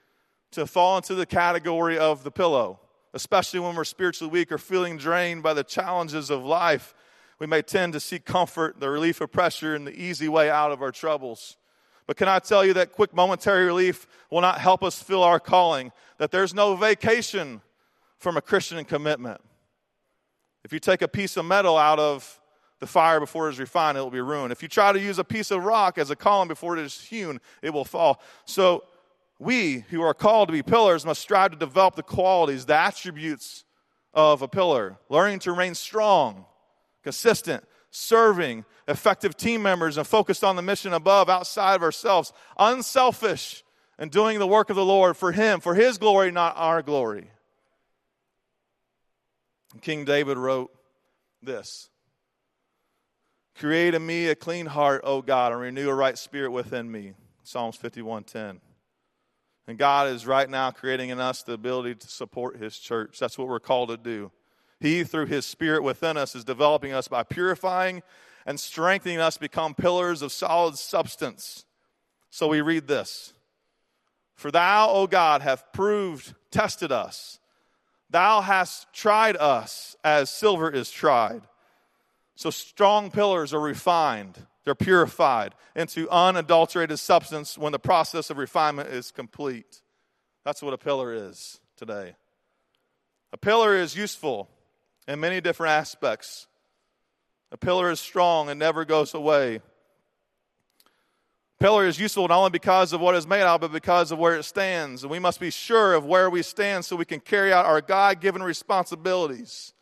to 0.51 0.67
fall 0.67 0.97
into 0.97 1.15
the 1.15 1.25
category 1.25 1.97
of 1.97 2.25
the 2.25 2.33
pillow, 2.33 2.81
especially 3.13 3.61
when 3.61 3.77
we're 3.77 3.85
spiritually 3.85 4.33
weak 4.33 4.51
or 4.51 4.59
feeling 4.59 4.99
drained 4.99 5.45
by 5.45 5.55
the 5.55 5.65
challenges 5.65 6.31
of 6.31 6.45
life. 6.45 6.95
We 7.39 7.47
may 7.47 7.63
tend 7.63 7.93
to 7.93 8.01
seek 8.01 8.25
comfort, 8.25 8.81
the 8.81 8.91
relief 8.91 9.21
of 9.21 9.31
pressure, 9.31 9.77
and 9.77 9.87
the 9.87 9.97
easy 9.97 10.29
way 10.29 10.51
out 10.51 10.73
of 10.73 10.83
our 10.83 10.91
troubles. 10.91 11.57
But 12.07 12.17
can 12.17 12.29
I 12.29 12.39
tell 12.39 12.65
you 12.65 12.75
that 12.75 12.93
quick 12.93 13.15
momentary 13.15 13.65
relief 13.65 14.07
will 14.31 14.41
not 14.41 14.59
help 14.59 14.83
us 14.83 15.03
fill 15.03 15.23
our 15.23 15.41
calling? 15.41 15.93
That 16.19 16.31
there's 16.31 16.53
no 16.53 16.77
vacation 16.77 17.63
from 18.19 18.37
a 18.37 18.43
Christian 18.43 18.85
commitment. 18.85 19.41
If 20.65 20.73
you 20.73 20.79
take 20.79 21.03
a 21.03 21.09
piece 21.09 21.37
of 21.37 21.45
metal 21.45 21.77
out 21.77 21.99
of 21.99 22.41
the 22.81 22.87
fire 22.87 23.21
before 23.21 23.49
it 23.49 23.53
is 23.53 23.59
refined, 23.59 23.97
it 23.97 24.01
will 24.01 24.11
be 24.11 24.21
ruined. 24.21 24.53
If 24.53 24.63
you 24.63 24.69
try 24.69 24.93
to 24.93 25.01
use 25.01 25.19
a 25.19 25.25
piece 25.25 25.51
of 25.51 25.65
rock 25.65 25.99
as 25.99 26.11
a 26.11 26.17
column 26.17 26.49
before 26.49 26.77
it 26.77 26.83
is 26.83 27.01
hewn, 27.01 27.41
it 27.63 27.71
will 27.71 27.85
fall. 27.85 28.21
So, 28.45 28.85
we 29.39 29.81
who 29.91 30.01
are 30.01 30.15
called 30.15 30.49
to 30.49 30.53
be 30.53 30.63
pillars 30.63 31.05
must 31.05 31.21
strive 31.21 31.51
to 31.51 31.57
develop 31.57 31.97
the 31.97 32.03
qualities, 32.03 32.67
the 32.67 32.77
attributes 32.77 33.65
of 34.15 34.43
a 34.43 34.49
pillar, 34.49 34.97
learning 35.09 35.41
to 35.41 35.51
remain 35.51 35.75
strong, 35.75 36.47
consistent, 37.03 37.65
serving, 37.95 38.65
effective 38.89 39.37
team 39.37 39.63
members, 39.63 39.97
and 39.97 40.07
focused 40.07 40.43
on 40.43 40.57
the 40.57 40.63
mission 40.63 40.93
above, 40.93 41.29
outside 41.29 41.77
of 41.77 41.83
ourselves, 41.83 42.33
unselfish, 42.59 43.63
and 43.99 44.11
doing 44.11 44.39
the 44.39 44.47
work 44.47 44.69
of 44.69 44.77
the 44.77 44.85
Lord 44.85 45.17
for 45.17 45.31
Him, 45.31 45.61
for 45.61 45.75
His 45.75 45.97
glory, 45.97 46.33
not 46.33 46.55
our 46.57 46.83
glory. 46.83 47.31
King 49.81 50.05
David 50.05 50.37
wrote 50.37 50.73
this 51.43 51.89
Create 53.57 53.95
in 53.95 54.05
me 54.05 54.27
a 54.27 54.35
clean 54.35 54.67
heart, 54.67 55.03
O 55.05 55.23
God, 55.23 55.53
and 55.53 55.61
renew 55.61 55.89
a 55.89 55.95
right 55.95 56.19
spirit 56.19 56.51
within 56.51 56.91
me. 56.91 57.15
Psalms 57.45 57.77
51:10. 57.77 58.61
And 59.67 59.79
God 59.79 60.09
is 60.09 60.27
right 60.27 60.51
now 60.51 60.73
creating 60.73 61.11
in 61.11 61.21
us 61.21 61.43
the 61.43 61.53
ability 61.53 61.95
to 61.95 62.09
support 62.09 62.57
his 62.57 62.77
church. 62.77 63.19
That's 63.19 63.39
what 63.39 63.49
we're 63.49 63.61
called 63.61 63.89
to 63.91 63.97
do. 63.97 64.31
He, 64.81 65.05
through 65.05 65.27
his 65.27 65.47
spirit 65.47 65.83
within 65.83 66.17
us, 66.17 66.35
is 66.35 66.45
developing 66.45 66.93
us 66.93 67.09
by 67.09 67.23
purifying 67.23 68.03
and 68.47 68.61
strengthening 68.61 69.19
us 69.19 69.39
become 69.39 69.75
pillars 69.75 70.21
of 70.21 70.33
solid 70.33 70.77
substance. 70.77 71.65
So 72.31 72.49
we 72.49 72.61
read 72.61 72.87
this 72.87 73.33
For 74.35 74.51
thou, 74.51 74.91
O 74.91 75.07
God, 75.07 75.43
have 75.43 75.73
proved, 75.73 76.35
tested 76.51 76.93
us. 76.93 77.39
Thou 78.11 78.43
hast 78.43 78.93
tried 78.93 79.37
us 79.37 79.97
as 80.05 80.31
silver 80.31 80.71
is 80.71 80.91
tried 80.91 81.43
so 82.37 82.51
strong 82.51 83.11
pillars 83.11 83.55
are 83.55 83.61
refined, 83.61 84.47
they're 84.65 84.75
purified 84.75 85.55
into 85.77 86.11
unadulterated 86.11 86.99
substance 86.99 87.57
when 87.57 87.73
the 87.73 87.79
process 87.79 88.31
of 88.31 88.39
refinement 88.39 88.89
is 88.89 89.11
complete. 89.11 89.83
That's 90.45 90.63
what 90.63 90.75
a 90.75 90.79
pillar 90.79 91.13
is 91.13 91.61
today. 91.77 92.17
A 93.33 93.37
pillar 93.37 93.77
is 93.77 93.97
useful 93.97 94.49
in 95.07 95.21
many 95.21 95.41
different 95.41 95.73
aspects. 95.73 96.47
A 97.53 97.57
pillar 97.57 97.91
is 97.91 98.01
strong 98.01 98.49
and 98.49 98.59
never 98.59 98.85
goes 98.85 99.15
away. 99.15 99.57
A 99.57 99.63
Pillar 101.61 101.87
is 101.87 101.99
useful 101.99 102.29
not 102.29 102.37
only 102.39 102.51
because 102.51 102.93
of 102.93 103.01
what 103.01 103.15
it's 103.15 103.27
made 103.27 103.43
of, 103.43 103.61
but 103.61 103.73
because 103.73 104.11
of 104.11 104.19
where 104.19 104.37
it 104.37 104.43
stands. 104.43 105.03
And 105.03 105.11
we 105.11 105.19
must 105.19 105.41
be 105.41 105.51
sure 105.51 105.95
of 105.95 106.05
where 106.05 106.29
we 106.29 106.43
stand 106.43 106.85
so 106.85 106.97
we 106.97 107.05
can 107.05 107.21
carry 107.21 107.53
out 107.53 107.65
our 107.65 107.81
God 107.81 108.21
given 108.21 108.43
responsibilities. 108.43 109.73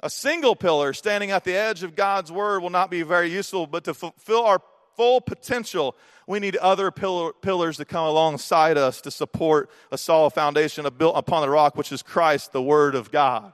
A 0.00 0.08
single 0.08 0.56
pillar 0.56 0.92
standing 0.94 1.32
at 1.32 1.44
the 1.44 1.54
edge 1.54 1.82
of 1.82 1.94
God's 1.94 2.32
word 2.32 2.62
will 2.62 2.70
not 2.70 2.90
be 2.90 3.02
very 3.02 3.30
useful, 3.30 3.66
but 3.66 3.84
to 3.84 3.94
fulfill 3.94 4.44
our 4.44 4.62
full 4.96 5.20
potential, 5.20 5.96
we 6.26 6.40
need 6.40 6.56
other 6.56 6.90
pillar, 6.90 7.32
pillars 7.32 7.76
to 7.76 7.84
come 7.84 8.06
alongside 8.06 8.78
us 8.78 9.00
to 9.02 9.10
support 9.10 9.70
a 9.90 9.98
solid 9.98 10.30
foundation 10.30 10.86
built 10.96 11.16
upon 11.16 11.42
the 11.42 11.50
rock, 11.50 11.76
which 11.76 11.92
is 11.92 12.02
Christ, 12.02 12.52
the 12.52 12.62
Word 12.62 12.94
of 12.94 13.10
God. 13.10 13.52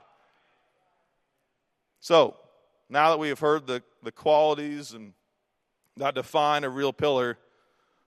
So, 2.08 2.36
now 2.88 3.10
that 3.10 3.18
we 3.18 3.28
have 3.28 3.38
heard 3.38 3.66
the, 3.66 3.82
the 4.02 4.10
qualities 4.10 4.94
and 4.94 5.12
that 5.98 6.14
define 6.14 6.64
a 6.64 6.70
real 6.70 6.90
pillar, 6.90 7.36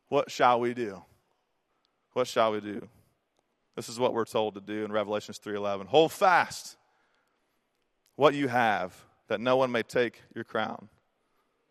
what 0.09 0.31
shall 0.31 0.59
we 0.59 0.73
do? 0.73 1.03
What 2.13 2.25
shall 2.25 2.51
we 2.51 2.61
do? 2.61 2.87
This 3.75 3.89
is 3.89 3.99
what 3.99 4.15
we're 4.15 4.25
told 4.25 4.55
to 4.55 4.59
do 4.59 4.85
in 4.85 4.91
Revelations 4.91 5.37
3:11. 5.37 5.85
Hold 5.85 6.11
fast 6.11 6.77
what 8.15 8.33
you 8.33 8.47
have, 8.47 8.99
that 9.27 9.39
no 9.39 9.55
one 9.55 9.71
may 9.71 9.83
take 9.83 10.23
your 10.33 10.45
crown. 10.45 10.89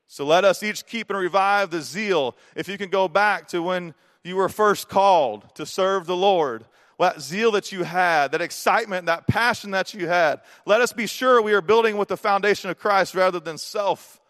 So 0.06 0.24
let 0.24 0.44
us 0.44 0.62
each 0.62 0.86
keep 0.86 1.10
and 1.10 1.18
revive 1.18 1.70
the 1.70 1.82
zeal. 1.82 2.36
If 2.54 2.68
you 2.68 2.78
can 2.78 2.90
go 2.90 3.08
back 3.08 3.48
to 3.48 3.60
when 3.60 3.92
you 4.22 4.36
were 4.36 4.48
first 4.48 4.88
called 4.88 5.52
to 5.56 5.66
serve 5.66 6.06
the 6.06 6.14
Lord, 6.14 6.64
that 7.00 7.20
zeal 7.20 7.52
that 7.52 7.72
you 7.72 7.82
had, 7.82 8.32
that 8.32 8.40
excitement, 8.40 9.06
that 9.06 9.26
passion 9.26 9.70
that 9.72 9.94
you 9.94 10.06
had, 10.06 10.40
let 10.66 10.80
us 10.80 10.92
be 10.92 11.06
sure 11.06 11.40
we 11.40 11.52
are 11.52 11.60
building 11.60 11.96
with 11.96 12.08
the 12.08 12.16
foundation 12.16 12.70
of 12.70 12.78
Christ 12.78 13.14
rather 13.14 13.40
than 13.40 13.58
self. 13.58 14.20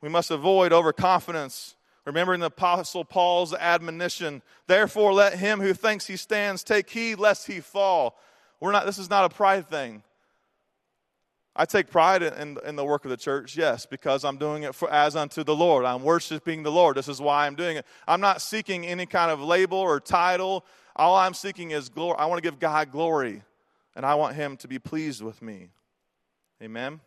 We 0.00 0.08
must 0.08 0.30
avoid 0.30 0.72
overconfidence, 0.72 1.74
remembering 2.04 2.40
the 2.40 2.46
Apostle 2.46 3.04
Paul's 3.04 3.52
admonition. 3.52 4.42
Therefore, 4.66 5.12
let 5.12 5.38
him 5.38 5.60
who 5.60 5.74
thinks 5.74 6.06
he 6.06 6.16
stands 6.16 6.62
take 6.62 6.88
heed 6.88 7.18
lest 7.18 7.46
he 7.46 7.60
fall. 7.60 8.18
We're 8.60 8.72
not, 8.72 8.86
this 8.86 8.98
is 8.98 9.10
not 9.10 9.30
a 9.30 9.34
pride 9.34 9.68
thing. 9.68 10.02
I 11.60 11.64
take 11.64 11.90
pride 11.90 12.22
in, 12.22 12.56
in, 12.64 12.76
the 12.76 12.84
work 12.84 13.04
of 13.04 13.10
the 13.10 13.16
church, 13.16 13.56
yes, 13.56 13.84
because 13.84 14.24
I'm 14.24 14.36
doing 14.36 14.62
it 14.62 14.76
for, 14.76 14.88
as 14.92 15.16
unto 15.16 15.42
the 15.42 15.56
Lord. 15.56 15.84
I'm 15.84 16.04
worshiping 16.04 16.62
the 16.62 16.70
Lord. 16.70 16.96
This 16.96 17.08
is 17.08 17.20
why 17.20 17.48
I'm 17.48 17.56
doing 17.56 17.76
it. 17.76 17.84
I'm 18.06 18.20
not 18.20 18.40
seeking 18.40 18.86
any 18.86 19.06
kind 19.06 19.28
of 19.28 19.40
label 19.40 19.76
or 19.76 19.98
title. 19.98 20.64
All 20.94 21.16
I'm 21.16 21.34
seeking 21.34 21.72
is 21.72 21.88
glory. 21.88 22.16
I 22.16 22.26
want 22.26 22.38
to 22.38 22.48
give 22.48 22.60
God 22.60 22.92
glory, 22.92 23.42
and 23.96 24.06
I 24.06 24.14
want 24.14 24.36
Him 24.36 24.56
to 24.58 24.68
be 24.68 24.78
pleased 24.78 25.20
with 25.20 25.42
me. 25.42 25.70
Amen. 26.62 27.00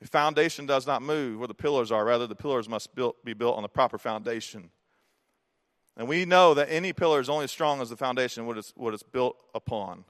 The 0.00 0.06
foundation 0.06 0.66
does 0.66 0.86
not 0.86 1.02
move 1.02 1.40
where 1.40 1.48
the 1.48 1.54
pillars 1.54 1.90
are. 1.90 2.04
Rather, 2.04 2.28
the 2.28 2.36
pillars 2.36 2.68
must 2.68 2.94
built, 2.94 3.24
be 3.24 3.34
built 3.34 3.56
on 3.56 3.62
the 3.62 3.68
proper 3.68 3.98
foundation. 3.98 4.70
And 5.96 6.06
we 6.06 6.24
know 6.24 6.54
that 6.54 6.68
any 6.70 6.92
pillar 6.92 7.18
is 7.18 7.28
only 7.28 7.44
as 7.44 7.50
strong 7.50 7.80
as 7.80 7.90
the 7.90 7.96
foundation 7.96 8.46
what 8.46 8.56
it's, 8.56 8.72
what 8.76 8.94
it's 8.94 9.02
built 9.02 9.36
upon. 9.52 10.04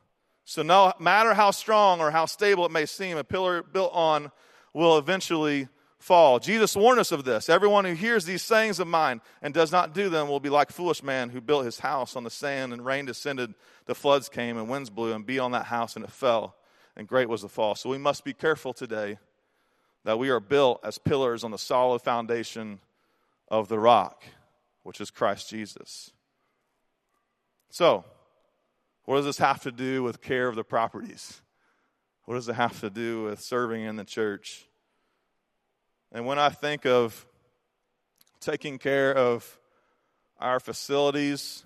So, 0.48 0.62
no 0.62 0.94
matter 0.98 1.34
how 1.34 1.50
strong 1.50 2.00
or 2.00 2.10
how 2.10 2.24
stable 2.24 2.64
it 2.64 2.72
may 2.72 2.86
seem, 2.86 3.18
a 3.18 3.22
pillar 3.22 3.62
built 3.62 3.92
on 3.92 4.32
will 4.72 4.96
eventually 4.96 5.68
fall. 5.98 6.38
Jesus 6.38 6.74
warned 6.74 6.98
us 6.98 7.12
of 7.12 7.24
this. 7.24 7.50
Everyone 7.50 7.84
who 7.84 7.92
hears 7.92 8.24
these 8.24 8.40
sayings 8.40 8.80
of 8.80 8.86
mine 8.86 9.20
and 9.42 9.52
does 9.52 9.70
not 9.70 9.92
do 9.92 10.08
them 10.08 10.26
will 10.26 10.40
be 10.40 10.48
like 10.48 10.72
foolish 10.72 11.02
man 11.02 11.28
who 11.28 11.42
built 11.42 11.66
his 11.66 11.80
house 11.80 12.16
on 12.16 12.24
the 12.24 12.30
sand 12.30 12.72
and 12.72 12.82
rain 12.82 13.04
descended, 13.04 13.52
the 13.84 13.94
floods 13.94 14.30
came 14.30 14.56
and 14.56 14.70
winds 14.70 14.88
blew 14.88 15.12
and 15.12 15.26
beat 15.26 15.38
on 15.38 15.52
that 15.52 15.66
house 15.66 15.96
and 15.96 16.04
it 16.06 16.10
fell, 16.10 16.56
and 16.96 17.06
great 17.06 17.28
was 17.28 17.42
the 17.42 17.48
fall. 17.50 17.74
So 17.74 17.90
we 17.90 17.98
must 17.98 18.24
be 18.24 18.32
careful 18.32 18.72
today 18.72 19.18
that 20.04 20.18
we 20.18 20.30
are 20.30 20.40
built 20.40 20.80
as 20.82 20.96
pillars 20.96 21.44
on 21.44 21.50
the 21.50 21.58
solid 21.58 22.00
foundation 22.00 22.80
of 23.48 23.68
the 23.68 23.78
rock, 23.78 24.24
which 24.82 24.98
is 24.98 25.10
Christ 25.10 25.50
Jesus. 25.50 26.10
So, 27.68 28.06
what 29.08 29.16
does 29.16 29.24
this 29.24 29.38
have 29.38 29.62
to 29.62 29.72
do 29.72 30.02
with 30.02 30.20
care 30.20 30.48
of 30.48 30.54
the 30.54 30.62
properties? 30.62 31.40
What 32.26 32.34
does 32.34 32.46
it 32.46 32.56
have 32.56 32.78
to 32.80 32.90
do 32.90 33.22
with 33.22 33.40
serving 33.40 33.82
in 33.82 33.96
the 33.96 34.04
church? 34.04 34.68
And 36.12 36.26
when 36.26 36.38
I 36.38 36.50
think 36.50 36.84
of 36.84 37.26
taking 38.38 38.76
care 38.76 39.16
of 39.16 39.58
our 40.38 40.60
facilities, 40.60 41.64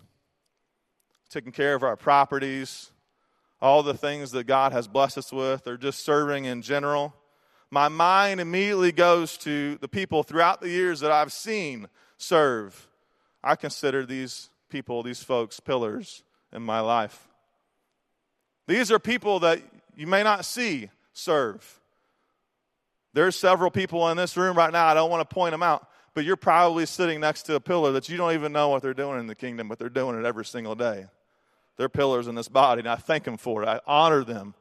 taking 1.30 1.50
care 1.50 1.74
of 1.74 1.82
our 1.82 1.96
properties, 1.96 2.92
all 3.60 3.82
the 3.82 3.94
things 3.94 4.30
that 4.30 4.44
God 4.44 4.70
has 4.70 4.86
blessed 4.86 5.18
us 5.18 5.32
with, 5.32 5.66
or 5.66 5.76
just 5.76 6.04
serving 6.04 6.44
in 6.44 6.62
general, 6.62 7.12
my 7.72 7.88
mind 7.88 8.40
immediately 8.40 8.92
goes 8.92 9.36
to 9.38 9.78
the 9.78 9.88
people 9.88 10.22
throughout 10.22 10.60
the 10.60 10.70
years 10.70 11.00
that 11.00 11.10
I've 11.10 11.32
seen 11.32 11.88
serve. 12.18 12.86
I 13.42 13.56
consider 13.56 14.06
these 14.06 14.48
people, 14.68 15.02
these 15.02 15.24
folks, 15.24 15.58
pillars 15.58 16.22
in 16.52 16.62
my 16.62 16.78
life. 16.78 17.30
These 18.66 18.90
are 18.90 18.98
people 18.98 19.40
that 19.40 19.60
you 19.96 20.06
may 20.06 20.22
not 20.22 20.44
see 20.44 20.90
serve. 21.12 21.80
There's 23.12 23.36
several 23.36 23.70
people 23.70 24.08
in 24.08 24.16
this 24.16 24.36
room 24.36 24.56
right 24.56 24.72
now, 24.72 24.86
I 24.86 24.94
don't 24.94 25.10
want 25.10 25.28
to 25.28 25.34
point 25.34 25.52
them 25.52 25.62
out, 25.62 25.86
but 26.14 26.24
you're 26.24 26.36
probably 26.36 26.86
sitting 26.86 27.20
next 27.20 27.42
to 27.44 27.54
a 27.54 27.60
pillar 27.60 27.92
that 27.92 28.08
you 28.08 28.16
don't 28.16 28.32
even 28.32 28.52
know 28.52 28.68
what 28.68 28.82
they're 28.82 28.94
doing 28.94 29.20
in 29.20 29.26
the 29.26 29.34
kingdom, 29.34 29.68
but 29.68 29.78
they're 29.78 29.88
doing 29.90 30.18
it 30.18 30.24
every 30.24 30.44
single 30.44 30.74
day. 30.74 31.06
They're 31.76 31.88
pillars 31.88 32.28
in 32.28 32.34
this 32.34 32.48
body, 32.48 32.80
and 32.80 32.88
I 32.88 32.96
thank 32.96 33.24
them 33.24 33.36
for 33.36 33.62
it. 33.62 33.68
I 33.68 33.80
honor 33.86 34.24
them. 34.24 34.54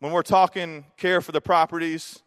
When 0.00 0.12
we're 0.12 0.22
talking 0.22 0.84
care 0.96 1.20
for 1.20 1.32
the 1.32 1.40
properties, 1.40 2.20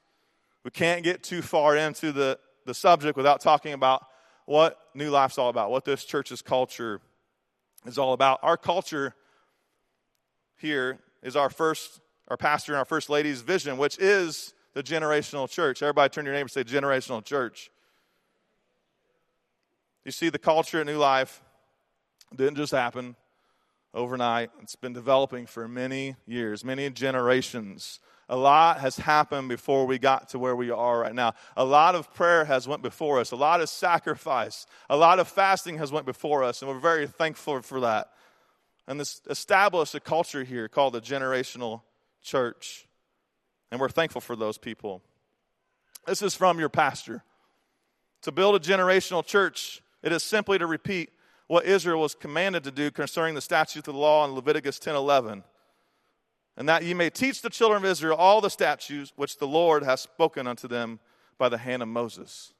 we 0.63 0.71
can't 0.71 1.03
get 1.03 1.23
too 1.23 1.41
far 1.41 1.75
into 1.75 2.11
the, 2.11 2.37
the 2.65 2.73
subject 2.73 3.17
without 3.17 3.41
talking 3.41 3.73
about 3.73 4.05
what 4.45 4.77
New 4.93 5.09
Life's 5.09 5.37
all 5.37 5.49
about, 5.49 5.71
what 5.71 5.85
this 5.85 6.03
church's 6.03 6.41
culture 6.41 6.99
is 7.85 7.97
all 7.97 8.13
about. 8.13 8.39
Our 8.43 8.57
culture 8.57 9.15
here 10.57 10.99
is 11.23 11.35
our 11.35 11.49
first, 11.49 11.99
our 12.27 12.37
pastor 12.37 12.73
and 12.73 12.79
our 12.79 12.85
first 12.85 13.09
lady's 13.09 13.41
vision, 13.41 13.77
which 13.77 13.97
is 13.99 14.53
the 14.73 14.83
generational 14.83 15.49
church. 15.49 15.81
Everybody 15.81 16.09
turn 16.09 16.25
your 16.25 16.33
neighbor 16.33 16.43
and 16.43 16.51
say 16.51 16.63
generational 16.63 17.23
church. 17.23 17.71
You 20.05 20.11
see, 20.11 20.29
the 20.29 20.39
culture 20.39 20.79
at 20.79 20.85
New 20.85 20.97
Life 20.97 21.43
didn't 22.35 22.55
just 22.55 22.71
happen 22.71 23.15
overnight. 23.93 24.49
It's 24.61 24.75
been 24.75 24.93
developing 24.93 25.45
for 25.45 25.67
many 25.67 26.15
years, 26.25 26.63
many 26.63 26.89
generations. 26.89 27.99
A 28.31 28.37
lot 28.37 28.79
has 28.79 28.95
happened 28.95 29.49
before 29.49 29.85
we 29.85 29.99
got 29.99 30.29
to 30.29 30.39
where 30.39 30.55
we 30.55 30.71
are 30.71 30.99
right 30.99 31.13
now. 31.13 31.33
A 31.57 31.65
lot 31.65 31.95
of 31.95 32.13
prayer 32.13 32.45
has 32.45 32.65
went 32.65 32.81
before 32.81 33.19
us. 33.19 33.31
A 33.31 33.35
lot 33.35 33.59
of 33.59 33.67
sacrifice. 33.67 34.65
A 34.89 34.95
lot 34.95 35.19
of 35.19 35.27
fasting 35.27 35.79
has 35.79 35.91
went 35.91 36.05
before 36.05 36.41
us, 36.41 36.61
and 36.61 36.71
we're 36.71 36.79
very 36.79 37.07
thankful 37.07 37.61
for 37.61 37.81
that. 37.81 38.13
And 38.87 38.97
this 38.97 39.21
established 39.29 39.93
a 39.95 39.99
culture 39.99 40.45
here 40.45 40.69
called 40.69 40.93
the 40.93 41.01
generational 41.01 41.81
church. 42.23 42.87
And 43.69 43.81
we're 43.81 43.89
thankful 43.89 44.21
for 44.21 44.37
those 44.37 44.57
people. 44.57 45.01
This 46.07 46.21
is 46.21 46.33
from 46.33 46.57
your 46.57 46.69
pastor. 46.69 47.25
To 48.21 48.31
build 48.31 48.55
a 48.55 48.59
generational 48.59 49.25
church, 49.25 49.81
it 50.03 50.13
is 50.13 50.23
simply 50.23 50.57
to 50.57 50.67
repeat 50.67 51.09
what 51.47 51.65
Israel 51.65 51.99
was 51.99 52.15
commanded 52.15 52.63
to 52.63 52.71
do 52.71 52.91
concerning 52.91 53.35
the 53.35 53.41
statutes 53.41 53.89
of 53.89 53.93
the 53.93 53.99
law 53.99 54.23
in 54.23 54.31
Leviticus 54.31 54.79
10 54.79 54.95
11. 54.95 55.43
And 56.61 56.69
that 56.69 56.83
ye 56.83 56.93
may 56.93 57.09
teach 57.09 57.41
the 57.41 57.49
children 57.49 57.83
of 57.83 57.89
Israel 57.89 58.15
all 58.15 58.39
the 58.39 58.47
statutes 58.47 59.11
which 59.15 59.39
the 59.39 59.47
Lord 59.47 59.81
has 59.81 59.99
spoken 59.99 60.45
unto 60.45 60.67
them 60.67 60.99
by 61.39 61.49
the 61.49 61.57
hand 61.57 61.81
of 61.81 61.87
Moses. 61.87 62.53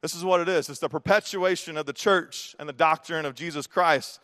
This 0.00 0.14
is 0.14 0.24
what 0.24 0.40
it 0.40 0.48
is. 0.48 0.68
It's 0.68 0.78
the 0.78 0.88
perpetuation 0.88 1.76
of 1.76 1.86
the 1.86 1.92
church 1.92 2.54
and 2.60 2.68
the 2.68 2.72
doctrine 2.72 3.26
of 3.26 3.34
Jesus 3.34 3.66
Christ 3.66 4.20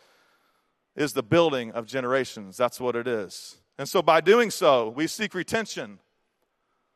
is 0.95 1.11
the 1.11 1.21
building 1.21 1.73
of 1.73 1.85
generations. 1.85 2.55
That's 2.55 2.79
what 2.79 2.95
it 2.95 3.05
is. 3.05 3.57
And 3.77 3.89
so 3.89 4.01
by 4.01 4.21
doing 4.21 4.49
so, 4.49 4.87
we 4.87 5.07
seek 5.07 5.33
retention, 5.33 5.99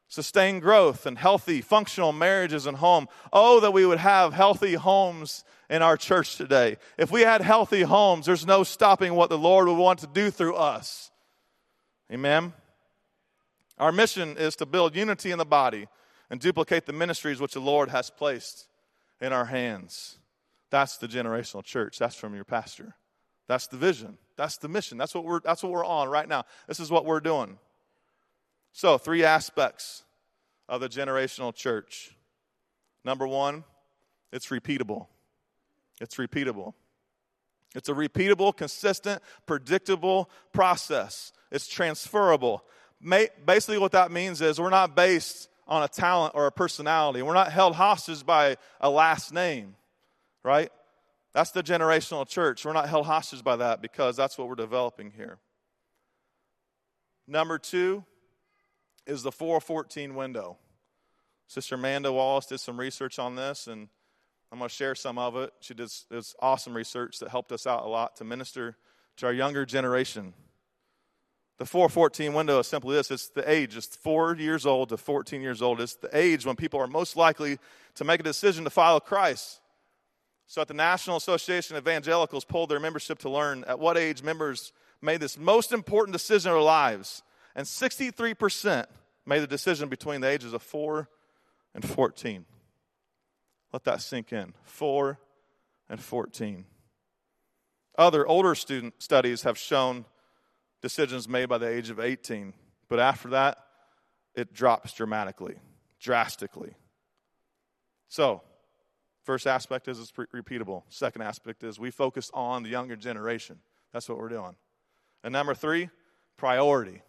sustained 0.08 0.62
growth, 0.62 1.06
and 1.06 1.18
healthy, 1.18 1.60
functional 1.60 2.14
marriages 2.14 2.68
and 2.68 2.78
home. 2.78 3.10
Oh, 3.34 3.60
that 3.60 3.72
we 3.72 3.86
would 3.86 4.00
have 4.00 4.32
healthy 4.32 4.76
homes 4.76 5.44
in 5.70 5.82
our 5.82 5.98
church 5.98 6.38
today. 6.38 6.78
If 6.98 7.12
we 7.12 7.24
had 7.24 7.42
healthy 7.42 7.82
homes, 7.82 8.28
there's 8.28 8.48
no 8.48 8.64
stopping 8.64 9.14
what 9.14 9.30
the 9.30 9.38
Lord 9.38 9.68
would 9.68 9.78
want 9.78 10.00
to 10.00 10.08
do 10.08 10.32
through 10.32 10.56
us. 10.56 11.12
Amen. 12.12 12.54
Our 13.78 13.92
mission 13.92 14.38
is 14.38 14.56
to 14.58 14.66
build 14.66 14.96
unity 14.96 15.32
in 15.32 15.38
the 15.38 15.46
body 15.46 15.88
and 16.30 16.40
duplicate 16.40 16.86
the 16.86 16.94
ministries 16.94 17.40
which 17.40 17.54
the 17.54 17.60
Lord 17.60 17.90
has 17.90 18.10
placed 18.10 18.68
in 19.22 19.34
our 19.34 19.46
hands. 19.46 20.20
That's 20.70 20.98
the 20.98 21.08
generational 21.08 21.64
church. 21.64 21.98
That's 22.00 22.16
from 22.16 22.36
your 22.36 22.44
pastor. 22.44 22.96
That's 23.48 23.68
the 23.68 23.78
vision. 23.78 24.18
That's 24.36 24.58
the 24.58 24.68
mission. 24.68 24.98
That's 24.98 25.16
what 25.16 25.24
we're 25.24 25.40
that's 25.40 25.64
what 25.64 25.72
we're 25.72 25.86
on 25.86 26.10
right 26.10 26.28
now. 26.28 26.44
This 26.68 26.80
is 26.80 26.92
what 26.92 27.06
we're 27.06 27.22
doing. 27.22 27.58
So, 28.74 28.98
three 28.98 29.24
aspects 29.24 30.04
of 30.70 30.82
the 30.82 30.90
generational 30.90 31.56
church. 31.56 32.16
Number 33.04 33.26
1, 33.26 33.64
it's 34.34 34.48
repeatable. 34.48 35.08
It's 36.02 36.16
repeatable. 36.16 36.74
It's 37.74 37.90
a 37.90 37.94
repeatable, 37.94 38.56
consistent, 38.56 39.22
predictable 39.46 40.30
process. 40.52 41.32
It's 41.52 41.68
transferable. 41.68 42.64
Basically, 43.46 43.78
what 43.78 43.92
that 43.92 44.12
means 44.12 44.42
is 44.42 44.60
we're 44.60 44.70
not 44.70 44.96
based 44.96 45.50
on 45.68 45.84
a 45.84 45.88
talent 45.88 46.34
or 46.36 46.48
a 46.48 46.52
personality. 46.52 47.22
We're 47.22 47.34
not 47.34 47.52
held 47.52 47.76
hostage 47.76 48.26
by 48.26 48.58
a 48.82 48.90
last 48.90 49.34
name, 49.34 49.76
right? 50.44 50.72
That's 51.34 51.52
the 51.52 51.62
generational 51.62 52.28
church. 52.28 52.66
We're 52.66 52.74
not 52.74 52.90
held 52.90 53.06
hostage 53.06 53.44
by 53.44 53.58
that 53.58 53.82
because 53.82 54.16
that's 54.16 54.38
what 54.38 54.48
we're 54.48 54.56
developing 54.56 55.12
here. 55.12 55.38
Number 57.28 57.60
two 57.60 58.06
is 59.06 59.24
the 59.24 59.32
414 59.32 60.16
window. 60.16 60.58
Sister 61.48 61.76
Amanda 61.76 62.12
Wallace 62.12 62.46
did 62.46 62.60
some 62.60 62.80
research 62.80 63.20
on 63.20 63.36
this, 63.36 63.68
and 63.68 63.90
I'm 64.52 64.60
going 64.60 64.70
to 64.70 64.76
share 64.76 64.96
some 64.96 65.18
of 65.18 65.36
it. 65.36 65.54
She 65.60 65.74
did 65.74 65.90
this 66.10 66.36
awesome 66.42 66.76
research 66.76 67.20
that 67.20 67.30
helped 67.30 67.52
us 67.52 67.68
out 67.68 67.86
a 67.86 67.88
lot 67.88 68.16
to 68.18 68.24
minister 68.24 68.78
to 69.18 69.26
our 69.28 69.34
younger 69.34 69.66
generation. 69.66 70.34
The 71.58 71.66
414 71.66 72.34
window 72.34 72.60
is 72.60 72.68
simply 72.68 72.96
this 72.96 73.10
it's 73.10 73.30
the 73.30 73.50
age, 73.50 73.76
it's 73.76 73.96
four 73.96 74.36
years 74.36 74.66
old 74.66 74.90
to 74.90 74.98
14 74.98 75.42
years 75.42 75.62
old. 75.62 75.82
It's 75.82 75.96
the 75.96 76.16
age 76.16 76.46
when 76.46 76.56
people 76.56 76.80
are 76.80 76.88
most 76.88 77.16
likely 77.16 77.58
to 77.96 78.04
make 78.04 78.20
a 78.20 78.24
decision 78.24 78.64
to 78.64 78.70
follow 78.70 79.00
Christ. 79.00 79.60
So, 80.46 80.62
at 80.62 80.68
the 80.68 80.74
National 80.74 81.18
Association 81.18 81.76
of 81.76 81.84
Evangelicals, 81.84 82.46
polled 82.46 82.70
their 82.70 82.80
membership 82.80 83.20
to 83.20 83.30
learn 83.30 83.66
at 83.68 83.80
what 83.80 83.98
age 83.98 84.24
members 84.24 84.72
made 85.02 85.20
this 85.20 85.38
most 85.38 85.74
important 85.74 86.14
decision 86.14 86.52
in 86.52 86.56
their 86.56 86.64
lives. 86.64 87.22
And 87.56 87.66
63% 87.66 88.86
made 89.26 89.40
the 89.40 89.48
decision 89.48 89.90
between 89.90 90.22
the 90.22 90.30
ages 90.30 90.54
of 90.54 90.62
4 90.62 91.10
and 91.74 91.84
14. 91.84 92.46
Let 93.74 93.84
that 93.84 94.02
sink 94.02 94.32
in. 94.32 94.54
4 94.64 95.20
and 95.90 96.00
14. 96.00 96.66
Other 97.98 98.26
older 98.28 98.56
student 98.56 98.94
studies 99.00 99.42
have 99.42 99.58
shown 99.58 100.06
decisions 100.82 101.28
made 101.28 101.48
by 101.48 101.58
the 101.58 101.68
age 101.68 101.90
of 101.90 102.00
18, 102.00 102.54
but 102.90 103.00
after 103.00 103.30
that, 103.30 103.58
it 104.36 104.54
drops 104.54 104.94
dramatically, 104.94 105.56
drastically. 106.00 106.76
So, 108.08 108.42
first 109.24 109.48
aspect 109.48 109.88
is 109.88 110.00
it's 110.00 110.12
repeatable. 110.12 110.84
Second 110.90 111.24
aspect 111.24 111.64
is 111.64 111.80
we 111.80 111.92
focus 111.92 112.30
on 112.34 112.64
the 112.64 112.70
younger 112.70 112.96
generation. 112.96 113.60
That's 113.92 114.08
what 114.08 114.18
we're 114.18 114.30
doing. 114.30 114.56
And 115.24 115.34
number 115.34 115.54
three, 115.54 115.90
priority. 116.38 117.02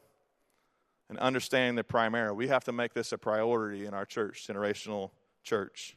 And 1.10 1.18
understanding 1.18 1.74
the 1.76 1.84
primary. 1.84 2.32
We 2.32 2.48
have 2.48 2.64
to 2.64 2.72
make 2.72 2.92
this 2.92 3.12
a 3.12 3.18
priority 3.18 3.86
in 3.86 3.94
our 3.94 4.04
church, 4.04 4.46
generational 4.46 5.10
church 5.42 5.96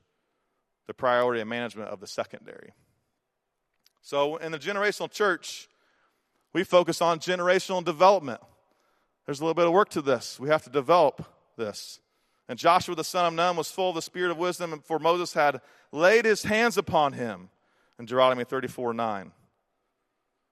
the 0.91 0.95
priority 0.95 1.39
and 1.39 1.49
management 1.49 1.89
of 1.89 2.01
the 2.01 2.07
secondary. 2.07 2.73
So, 4.01 4.35
in 4.35 4.51
the 4.51 4.59
generational 4.59 5.09
church, 5.09 5.69
we 6.53 6.63
focus 6.63 7.01
on 7.01 7.19
generational 7.19 7.83
development. 7.83 8.41
There's 9.25 9.39
a 9.39 9.43
little 9.43 9.53
bit 9.53 9.67
of 9.67 9.73
work 9.73 9.89
to 9.89 10.01
this. 10.01 10.39
We 10.39 10.49
have 10.49 10.63
to 10.63 10.69
develop 10.69 11.25
this. 11.57 11.99
And 12.49 12.59
Joshua 12.59 12.95
the 12.95 13.03
son 13.03 13.25
of 13.25 13.33
Nun 13.33 13.55
was 13.55 13.71
full 13.71 13.89
of 13.89 13.95
the 13.95 14.01
spirit 14.01 14.31
of 14.31 14.37
wisdom, 14.37 14.81
for 14.85 14.99
Moses 14.99 15.33
had 15.33 15.61
laid 15.91 16.25
his 16.25 16.43
hands 16.43 16.77
upon 16.77 17.13
him 17.13 17.49
in 17.97 18.05
Deuteronomy 18.05 18.43
34 18.43 18.93
9. 18.93 19.31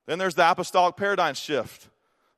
Then 0.08 0.18
there's 0.18 0.36
the 0.36 0.50
apostolic 0.50 0.96
paradigm 0.96 1.36
shift. 1.36 1.90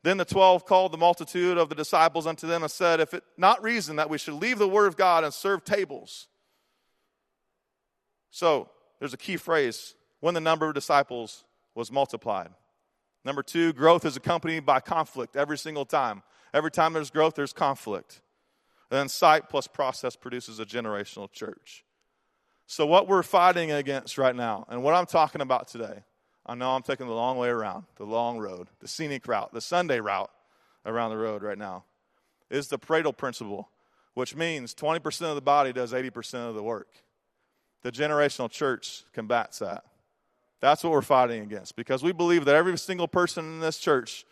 Then 0.03 0.17
the 0.17 0.25
twelve 0.25 0.65
called 0.65 0.91
the 0.91 0.97
multitude 0.97 1.57
of 1.57 1.69
the 1.69 1.75
disciples 1.75 2.25
unto 2.25 2.47
them 2.47 2.63
and 2.63 2.71
said, 2.71 2.99
If 2.99 3.13
it 3.13 3.23
not 3.37 3.61
reason 3.61 3.97
that 3.97 4.09
we 4.09 4.17
should 4.17 4.33
leave 4.33 4.57
the 4.57 4.67
word 4.67 4.87
of 4.87 4.97
God 4.97 5.23
and 5.23 5.33
serve 5.33 5.63
tables, 5.63 6.27
so 8.31 8.69
there's 8.99 9.13
a 9.13 9.17
key 9.17 9.37
phrase 9.37 9.93
when 10.21 10.33
the 10.33 10.41
number 10.41 10.67
of 10.67 10.73
disciples 10.73 11.43
was 11.75 11.91
multiplied. 11.91 12.49
Number 13.23 13.43
two, 13.43 13.73
growth 13.73 14.05
is 14.05 14.17
accompanied 14.17 14.65
by 14.65 14.79
conflict 14.79 15.35
every 15.35 15.57
single 15.57 15.85
time. 15.85 16.23
Every 16.53 16.71
time 16.71 16.93
there's 16.93 17.11
growth, 17.11 17.35
there's 17.35 17.53
conflict. 17.53 18.21
And 18.89 18.99
then 18.99 19.09
sight 19.09 19.49
plus 19.49 19.67
process 19.67 20.15
produces 20.15 20.59
a 20.59 20.65
generational 20.65 21.31
church. 21.31 21.85
So, 22.65 22.85
what 22.85 23.07
we're 23.07 23.23
fighting 23.23 23.71
against 23.71 24.17
right 24.17 24.35
now, 24.35 24.65
and 24.69 24.83
what 24.83 24.95
I'm 24.95 25.05
talking 25.05 25.41
about 25.41 25.67
today, 25.67 26.03
I 26.45 26.55
know 26.55 26.71
I'm 26.71 26.81
taking 26.81 27.07
the 27.07 27.13
long 27.13 27.37
way 27.37 27.49
around, 27.49 27.85
the 27.97 28.05
long 28.05 28.39
road, 28.39 28.67
the 28.79 28.87
scenic 28.87 29.27
route, 29.27 29.53
the 29.53 29.61
Sunday 29.61 29.99
route 29.99 30.31
around 30.85 31.11
the 31.11 31.17
road 31.17 31.43
right 31.43 31.57
now, 31.57 31.85
is 32.49 32.67
the 32.67 32.79
Pareto 32.79 33.15
principle, 33.15 33.69
which 34.13 34.35
means 34.35 34.73
20% 34.73 35.29
of 35.29 35.35
the 35.35 35.41
body 35.41 35.71
does 35.71 35.93
80% 35.93 36.49
of 36.49 36.55
the 36.55 36.63
work. 36.63 36.89
The 37.83 37.91
generational 37.91 38.49
church 38.49 39.03
combats 39.13 39.59
that. 39.59 39.83
That's 40.61 40.83
what 40.83 40.93
we're 40.93 41.01
fighting 41.01 41.41
against 41.41 41.75
because 41.75 42.03
we 42.03 42.11
believe 42.11 42.45
that 42.45 42.55
every 42.55 42.77
single 42.77 43.07
person 43.07 43.45
in 43.45 43.59
this 43.59 43.79
church, 43.79 44.25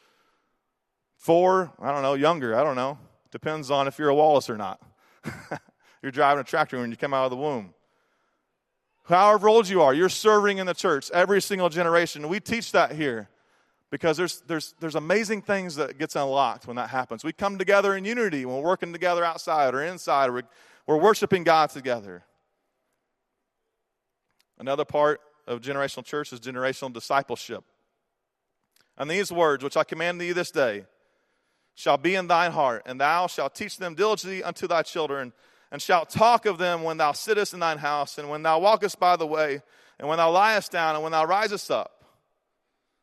four, 1.17 1.73
I 1.81 1.91
don't 1.91 2.03
know, 2.03 2.13
younger, 2.13 2.55
I 2.55 2.63
don't 2.63 2.75
know, 2.75 2.99
depends 3.31 3.71
on 3.71 3.87
if 3.87 3.97
you're 3.97 4.09
a 4.09 4.15
Wallace 4.15 4.49
or 4.49 4.55
not. 4.55 4.79
you're 6.03 6.11
driving 6.11 6.39
a 6.39 6.43
tractor 6.43 6.79
when 6.79 6.91
you 6.91 6.97
come 6.97 7.15
out 7.15 7.25
of 7.25 7.31
the 7.31 7.37
womb. 7.37 7.73
However 9.05 9.49
old 9.49 9.67
you 9.67 9.81
are, 9.81 9.91
you're 9.91 10.07
serving 10.07 10.59
in 10.59 10.67
the 10.67 10.75
church 10.75 11.09
every 11.11 11.41
single 11.41 11.67
generation. 11.67 12.29
We 12.29 12.39
teach 12.39 12.71
that 12.73 12.91
here 12.91 13.27
because 13.89 14.15
there's, 14.17 14.41
there's, 14.41 14.75
there's 14.79 14.93
amazing 14.93 15.41
things 15.41 15.75
that 15.77 15.97
gets 15.97 16.15
unlocked 16.15 16.67
when 16.67 16.75
that 16.75 16.91
happens. 16.91 17.23
We 17.23 17.33
come 17.33 17.57
together 17.57 17.95
in 17.95 18.05
unity 18.05 18.45
when 18.45 18.57
we're 18.57 18.69
working 18.69 18.93
together 18.93 19.23
outside 19.25 19.73
or 19.73 19.83
inside, 19.83 20.29
or 20.29 20.43
we're 20.85 20.97
worshiping 20.97 21.43
God 21.43 21.71
together. 21.71 22.23
Another 24.59 24.85
part 24.85 25.21
of 25.49 25.61
generational 25.61 26.05
church 26.05 26.31
is 26.31 26.39
generational 26.39 26.93
discipleship. 26.93 27.65
And 28.97 29.09
these 29.09 29.31
words, 29.31 29.63
which 29.63 29.75
I 29.75 29.83
command 29.83 30.21
thee 30.21 30.31
this 30.31 30.51
day, 30.51 30.85
shall 31.73 31.97
be 31.97 32.15
in 32.15 32.27
thine 32.27 32.51
heart, 32.51 32.83
and 32.85 33.01
thou 33.01 33.27
shalt 33.27 33.55
teach 33.55 33.77
them 33.77 33.95
diligently 33.95 34.43
unto 34.43 34.67
thy 34.67 34.83
children, 34.83 35.33
and 35.71 35.81
shalt 35.81 36.09
talk 36.09 36.45
of 36.45 36.57
them 36.57 36.83
when 36.83 36.97
thou 36.97 37.13
sittest 37.13 37.53
in 37.53 37.59
thine 37.59 37.77
house, 37.77 38.17
and 38.17 38.29
when 38.29 38.43
thou 38.43 38.59
walkest 38.59 38.99
by 38.99 39.15
the 39.15 39.25
way, 39.25 39.61
and 39.97 40.07
when 40.07 40.17
thou 40.17 40.31
liest 40.31 40.71
down, 40.71 40.95
and 40.95 41.03
when 41.03 41.11
thou 41.11 41.25
risest 41.25 41.71
up. 41.71 42.03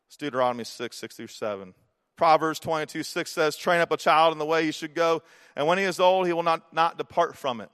It's 0.06 0.16
Deuteronomy 0.16 0.64
6, 0.64 0.96
6 0.96 1.16
through 1.16 1.26
7. 1.26 1.74
Proverbs 2.16 2.60
22, 2.60 3.02
6 3.02 3.32
says, 3.32 3.56
Train 3.56 3.80
up 3.80 3.90
a 3.90 3.96
child 3.96 4.32
in 4.32 4.38
the 4.38 4.46
way 4.46 4.64
he 4.64 4.72
should 4.72 4.94
go, 4.94 5.22
and 5.56 5.66
when 5.66 5.78
he 5.78 5.84
is 5.84 5.98
old, 5.98 6.26
he 6.26 6.32
will 6.32 6.42
not, 6.42 6.72
not 6.72 6.96
depart 6.96 7.36
from 7.36 7.60
it. 7.60 7.70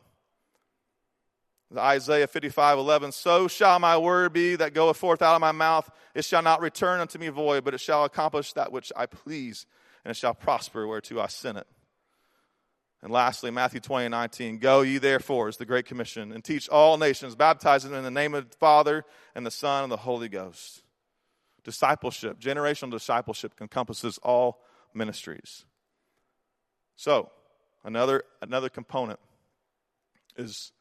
Isaiah 1.78 2.26
55, 2.26 2.78
11, 2.78 3.12
So 3.12 3.48
shall 3.48 3.78
my 3.78 3.96
word 3.96 4.32
be 4.32 4.56
that 4.56 4.74
goeth 4.74 4.96
forth 4.96 5.22
out 5.22 5.34
of 5.34 5.40
my 5.40 5.52
mouth. 5.52 5.90
It 6.14 6.24
shall 6.24 6.42
not 6.42 6.60
return 6.60 7.00
unto 7.00 7.18
me 7.18 7.28
void, 7.28 7.64
but 7.64 7.74
it 7.74 7.80
shall 7.80 8.04
accomplish 8.04 8.52
that 8.52 8.72
which 8.72 8.92
I 8.94 9.06
please, 9.06 9.66
and 10.04 10.10
it 10.10 10.16
shall 10.16 10.34
prosper 10.34 10.86
whereto 10.86 11.20
I 11.20 11.28
send 11.28 11.58
it. 11.58 11.66
And 13.02 13.10
lastly, 13.10 13.50
Matthew 13.50 13.80
20, 13.80 14.08
19, 14.08 14.58
Go 14.58 14.82
ye 14.82 14.98
therefore, 14.98 15.48
is 15.48 15.56
the 15.56 15.66
Great 15.66 15.86
Commission, 15.86 16.30
and 16.30 16.44
teach 16.44 16.68
all 16.68 16.98
nations, 16.98 17.34
baptizing 17.34 17.90
them 17.90 17.98
in 17.98 18.04
the 18.04 18.10
name 18.10 18.34
of 18.34 18.50
the 18.50 18.56
Father, 18.56 19.04
and 19.34 19.44
the 19.44 19.50
Son, 19.50 19.84
and 19.84 19.92
the 19.92 19.96
Holy 19.96 20.28
Ghost. 20.28 20.82
Discipleship, 21.64 22.38
generational 22.38 22.90
discipleship 22.90 23.52
encompasses 23.60 24.18
all 24.18 24.60
ministries. 24.94 25.64
So, 26.96 27.30
another, 27.82 28.22
another 28.40 28.68
component 28.68 29.18
is 30.36 30.72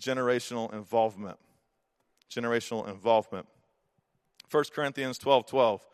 generational 0.00 0.72
involvement. 0.72 1.38
Generational 2.30 2.88
involvement. 2.88 3.46
1 4.50 4.64
Corinthians 4.74 5.18
12 5.18 5.46
12. 5.46 5.86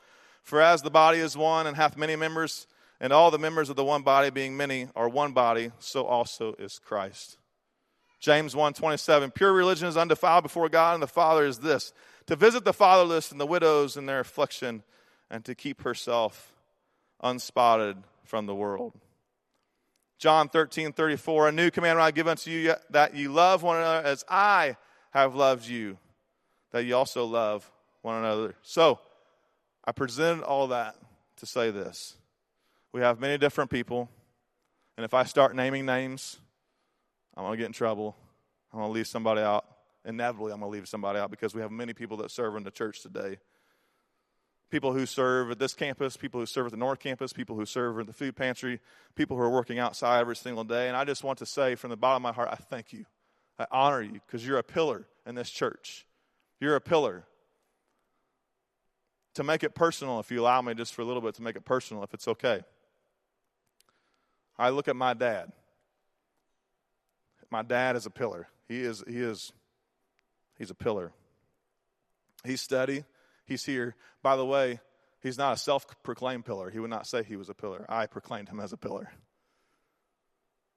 For 0.42 0.60
as 0.60 0.82
the 0.82 0.90
body 0.90 1.18
is 1.18 1.36
one 1.36 1.66
and 1.66 1.76
hath 1.76 1.96
many 1.96 2.16
members, 2.16 2.66
and 3.00 3.12
all 3.12 3.30
the 3.30 3.38
members 3.38 3.68
of 3.68 3.76
the 3.76 3.84
one 3.84 4.02
body 4.02 4.30
being 4.30 4.56
many 4.56 4.88
are 4.94 5.08
one 5.08 5.32
body, 5.32 5.70
so 5.78 6.04
also 6.04 6.54
is 6.54 6.78
Christ. 6.78 7.36
James 8.20 8.54
1 8.54 8.74
27. 8.74 9.30
Pure 9.32 9.52
religion 9.52 9.88
is 9.88 9.96
undefiled 9.96 10.42
before 10.42 10.68
God 10.68 10.94
and 10.94 11.02
the 11.02 11.08
Father 11.08 11.44
is 11.44 11.58
this 11.58 11.92
to 12.26 12.36
visit 12.36 12.64
the 12.64 12.72
fatherless 12.72 13.32
and 13.32 13.40
the 13.40 13.46
widows 13.46 13.96
in 13.96 14.06
their 14.06 14.20
affliction, 14.20 14.82
and 15.30 15.44
to 15.44 15.54
keep 15.54 15.82
herself 15.82 16.54
unspotted 17.22 17.96
from 18.24 18.46
the 18.46 18.54
world. 18.54 18.92
John 20.22 20.48
13, 20.48 20.92
34, 20.92 21.48
a 21.48 21.52
new 21.52 21.68
commandment 21.68 22.06
I 22.06 22.12
give 22.12 22.28
unto 22.28 22.48
you, 22.48 22.74
that 22.90 23.16
ye 23.16 23.26
love 23.26 23.64
one 23.64 23.78
another 23.78 24.06
as 24.06 24.24
I 24.28 24.76
have 25.10 25.34
loved 25.34 25.66
you, 25.66 25.98
that 26.70 26.84
ye 26.84 26.92
also 26.92 27.24
love 27.24 27.68
one 28.02 28.18
another. 28.18 28.54
So, 28.62 29.00
I 29.84 29.90
presented 29.90 30.44
all 30.44 30.68
that 30.68 30.94
to 31.38 31.46
say 31.46 31.72
this. 31.72 32.14
We 32.92 33.00
have 33.00 33.18
many 33.18 33.36
different 33.36 33.68
people, 33.68 34.08
and 34.96 35.04
if 35.04 35.12
I 35.12 35.24
start 35.24 35.56
naming 35.56 35.86
names, 35.86 36.38
I'm 37.36 37.42
going 37.42 37.54
to 37.54 37.58
get 37.58 37.66
in 37.66 37.72
trouble. 37.72 38.14
I'm 38.72 38.78
going 38.78 38.90
to 38.90 38.94
leave 38.94 39.08
somebody 39.08 39.40
out. 39.40 39.64
Inevitably, 40.04 40.52
I'm 40.52 40.60
going 40.60 40.70
to 40.70 40.78
leave 40.78 40.88
somebody 40.88 41.18
out 41.18 41.32
because 41.32 41.52
we 41.52 41.62
have 41.62 41.72
many 41.72 41.94
people 41.94 42.16
that 42.18 42.30
serve 42.30 42.54
in 42.54 42.62
the 42.62 42.70
church 42.70 43.02
today 43.02 43.38
people 44.72 44.94
who 44.94 45.04
serve 45.04 45.50
at 45.50 45.58
this 45.58 45.74
campus, 45.74 46.16
people 46.16 46.40
who 46.40 46.46
serve 46.46 46.66
at 46.66 46.72
the 46.72 46.78
North 46.78 46.98
Campus, 46.98 47.32
people 47.34 47.54
who 47.54 47.66
serve 47.66 47.98
in 47.98 48.06
the 48.06 48.12
food 48.12 48.34
pantry, 48.34 48.80
people 49.14 49.36
who 49.36 49.42
are 49.42 49.50
working 49.50 49.78
outside 49.78 50.18
every 50.18 50.34
single 50.34 50.64
day. 50.64 50.88
And 50.88 50.96
I 50.96 51.04
just 51.04 51.22
want 51.22 51.38
to 51.40 51.46
say 51.46 51.74
from 51.74 51.90
the 51.90 51.96
bottom 51.96 52.16
of 52.16 52.22
my 52.22 52.32
heart, 52.32 52.48
I 52.50 52.56
thank 52.56 52.90
you. 52.90 53.04
I 53.58 53.66
honor 53.70 54.00
you 54.00 54.20
because 54.26 54.44
you're 54.46 54.56
a 54.56 54.62
pillar 54.62 55.06
in 55.26 55.34
this 55.34 55.50
church. 55.50 56.06
You're 56.58 56.74
a 56.74 56.80
pillar. 56.80 57.24
To 59.34 59.44
make 59.44 59.62
it 59.62 59.74
personal, 59.74 60.20
if 60.20 60.30
you 60.30 60.40
allow 60.40 60.60
me 60.62 60.74
just 60.74 60.94
for 60.94 61.02
a 61.02 61.04
little 61.04 61.22
bit 61.22 61.34
to 61.34 61.42
make 61.42 61.56
it 61.56 61.64
personal, 61.64 62.02
if 62.02 62.14
it's 62.14 62.28
okay. 62.28 62.62
I 64.58 64.70
look 64.70 64.88
at 64.88 64.96
my 64.96 65.12
dad. 65.12 65.52
My 67.50 67.62
dad 67.62 67.94
is 67.96 68.06
a 68.06 68.10
pillar. 68.10 68.48
He 68.68 68.80
is, 68.80 69.04
he 69.06 69.20
is, 69.20 69.52
he's 70.58 70.70
a 70.70 70.74
pillar. 70.74 71.12
He's 72.44 72.62
steady. 72.62 73.04
He's 73.52 73.66
here. 73.66 73.94
By 74.22 74.36
the 74.36 74.46
way, 74.46 74.80
he's 75.20 75.36
not 75.36 75.52
a 75.52 75.58
self 75.58 75.84
proclaimed 76.02 76.46
pillar. 76.46 76.70
He 76.70 76.78
would 76.78 76.88
not 76.88 77.06
say 77.06 77.22
he 77.22 77.36
was 77.36 77.50
a 77.50 77.54
pillar. 77.54 77.84
I 77.86 78.06
proclaimed 78.06 78.48
him 78.48 78.60
as 78.60 78.72
a 78.72 78.78
pillar. 78.78 79.12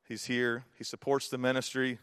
He's 0.05 0.25
here. 0.25 0.65
He 0.77 0.83
supports 0.83 1.29
the 1.29 1.37
ministry. 1.37 1.99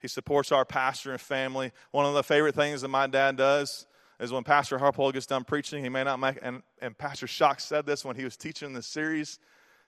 He 0.00 0.08
supports 0.08 0.50
our 0.50 0.64
pastor 0.64 1.12
and 1.12 1.20
family. 1.20 1.72
One 1.90 2.06
of 2.06 2.14
the 2.14 2.22
favorite 2.22 2.54
things 2.54 2.80
that 2.80 2.88
my 2.88 3.06
dad 3.06 3.36
does 3.36 3.86
is 4.18 4.32
when 4.32 4.44
Pastor 4.44 4.78
Harpole 4.78 5.12
gets 5.12 5.26
done 5.26 5.44
preaching, 5.44 5.82
he 5.82 5.90
may 5.90 6.04
not 6.04 6.18
make, 6.18 6.38
and, 6.40 6.62
and 6.80 6.96
Pastor 6.96 7.26
Shock 7.26 7.60
said 7.60 7.84
this 7.84 8.02
when 8.02 8.16
he 8.16 8.24
was 8.24 8.38
teaching 8.38 8.72
this 8.72 8.86
series 8.86 9.38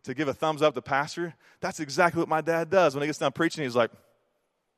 to 0.05 0.13
give 0.13 0.29
a 0.29 0.35
thumbs 0.35 0.61
up 0.61 0.75
to 0.75 0.83
Pastor. 0.83 1.35
That's 1.61 1.81
exactly 1.81 2.21
what 2.21 2.29
my 2.29 2.43
dad 2.43 2.69
does. 2.69 2.95
When 2.95 3.01
he 3.01 3.09
gets 3.09 3.19
done 3.19 3.33
preaching, 3.33 3.65
he's 3.65 3.75
like, 3.75 3.91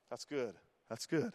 that's 0.08 0.24
good. 0.24 0.54
That's 0.88 1.06
good. 1.06 1.32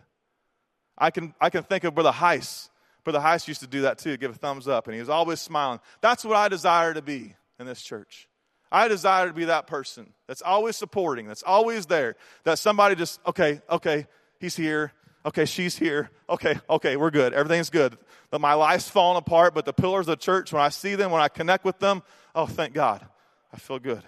I 0.97 1.11
can, 1.11 1.33
I 1.41 1.49
can 1.49 1.63
think 1.63 1.83
of 1.83 1.93
Brother 1.93 2.13
Heiss 2.13 2.69
Brother 3.07 3.25
Heiss 3.25 3.47
used 3.47 3.61
to 3.61 3.67
do 3.67 3.83
that 3.83 3.99
too, 3.99 4.17
give 4.17 4.31
a 4.31 4.33
thumbs 4.33 4.67
up, 4.67 4.85
and 4.87 4.93
he 4.93 4.99
was 4.99 5.07
always 5.07 5.39
smiling. 5.39 5.79
That's 6.01 6.25
what 6.25 6.35
I 6.35 6.49
desire 6.49 6.93
to 6.93 7.01
be 7.01 7.35
in 7.57 7.65
this 7.65 7.81
church. 7.81 8.27
I 8.69 8.89
desire 8.89 9.27
to 9.29 9.33
be 9.33 9.45
that 9.45 9.65
person 9.65 10.11
that's 10.27 10.41
always 10.41 10.75
supporting, 10.75 11.25
that's 11.25 11.41
always 11.41 11.85
there, 11.85 12.17
that 12.43 12.59
somebody 12.59 12.95
just, 12.95 13.21
okay, 13.25 13.61
okay, 13.69 14.07
he's 14.41 14.57
here. 14.57 14.91
Okay, 15.25 15.45
she's 15.45 15.77
here. 15.77 16.09
Okay, 16.29 16.59
okay, 16.69 16.97
we're 16.97 17.09
good. 17.09 17.33
Everything's 17.33 17.69
good. 17.69 17.97
But 18.29 18.41
my 18.41 18.55
life's 18.55 18.89
falling 18.89 19.17
apart, 19.17 19.53
but 19.53 19.63
the 19.63 19.71
pillars 19.71 20.09
of 20.09 20.19
the 20.19 20.21
church, 20.21 20.51
when 20.51 20.61
I 20.61 20.67
see 20.67 20.95
them, 20.95 21.09
when 21.09 21.21
I 21.21 21.29
connect 21.29 21.63
with 21.63 21.79
them, 21.79 22.03
oh, 22.35 22.45
thank 22.45 22.73
God. 22.73 23.07
I 23.53 23.57
feel 23.57 23.79
good. 23.79 24.03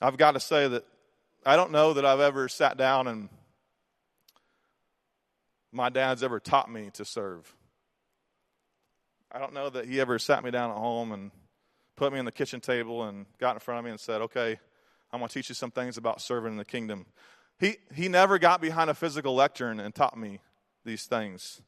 I've 0.00 0.16
got 0.16 0.32
to 0.32 0.40
say 0.40 0.66
that 0.66 0.84
I 1.46 1.54
don't 1.54 1.70
know 1.70 1.92
that 1.92 2.04
I've 2.04 2.18
ever 2.18 2.48
sat 2.48 2.76
down 2.76 3.06
and 3.06 3.28
my 5.72 5.88
dad's 5.88 6.22
ever 6.22 6.40
taught 6.40 6.70
me 6.70 6.90
to 6.94 7.04
serve. 7.04 7.54
I 9.30 9.38
don't 9.38 9.52
know 9.52 9.68
that 9.70 9.86
he 9.86 10.00
ever 10.00 10.18
sat 10.18 10.42
me 10.42 10.50
down 10.50 10.70
at 10.70 10.76
home 10.76 11.12
and 11.12 11.30
put 11.96 12.12
me 12.12 12.18
on 12.18 12.24
the 12.24 12.32
kitchen 12.32 12.60
table 12.60 13.04
and 13.04 13.26
got 13.38 13.54
in 13.54 13.60
front 13.60 13.80
of 13.80 13.84
me 13.84 13.90
and 13.90 14.00
said, 14.00 14.22
Okay, 14.22 14.58
I'm 15.12 15.20
going 15.20 15.28
to 15.28 15.34
teach 15.34 15.48
you 15.48 15.54
some 15.54 15.70
things 15.70 15.96
about 15.96 16.20
serving 16.20 16.52
in 16.52 16.58
the 16.58 16.64
kingdom. 16.64 17.06
He, 17.58 17.76
he 17.94 18.08
never 18.08 18.38
got 18.38 18.60
behind 18.60 18.88
a 18.88 18.94
physical 18.94 19.34
lectern 19.34 19.80
and 19.80 19.94
taught 19.94 20.16
me 20.16 20.40
these 20.84 21.04
things. 21.04 21.60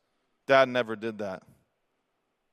Dad 0.47 0.69
never 0.69 0.97
did 0.97 1.19
that. 1.19 1.43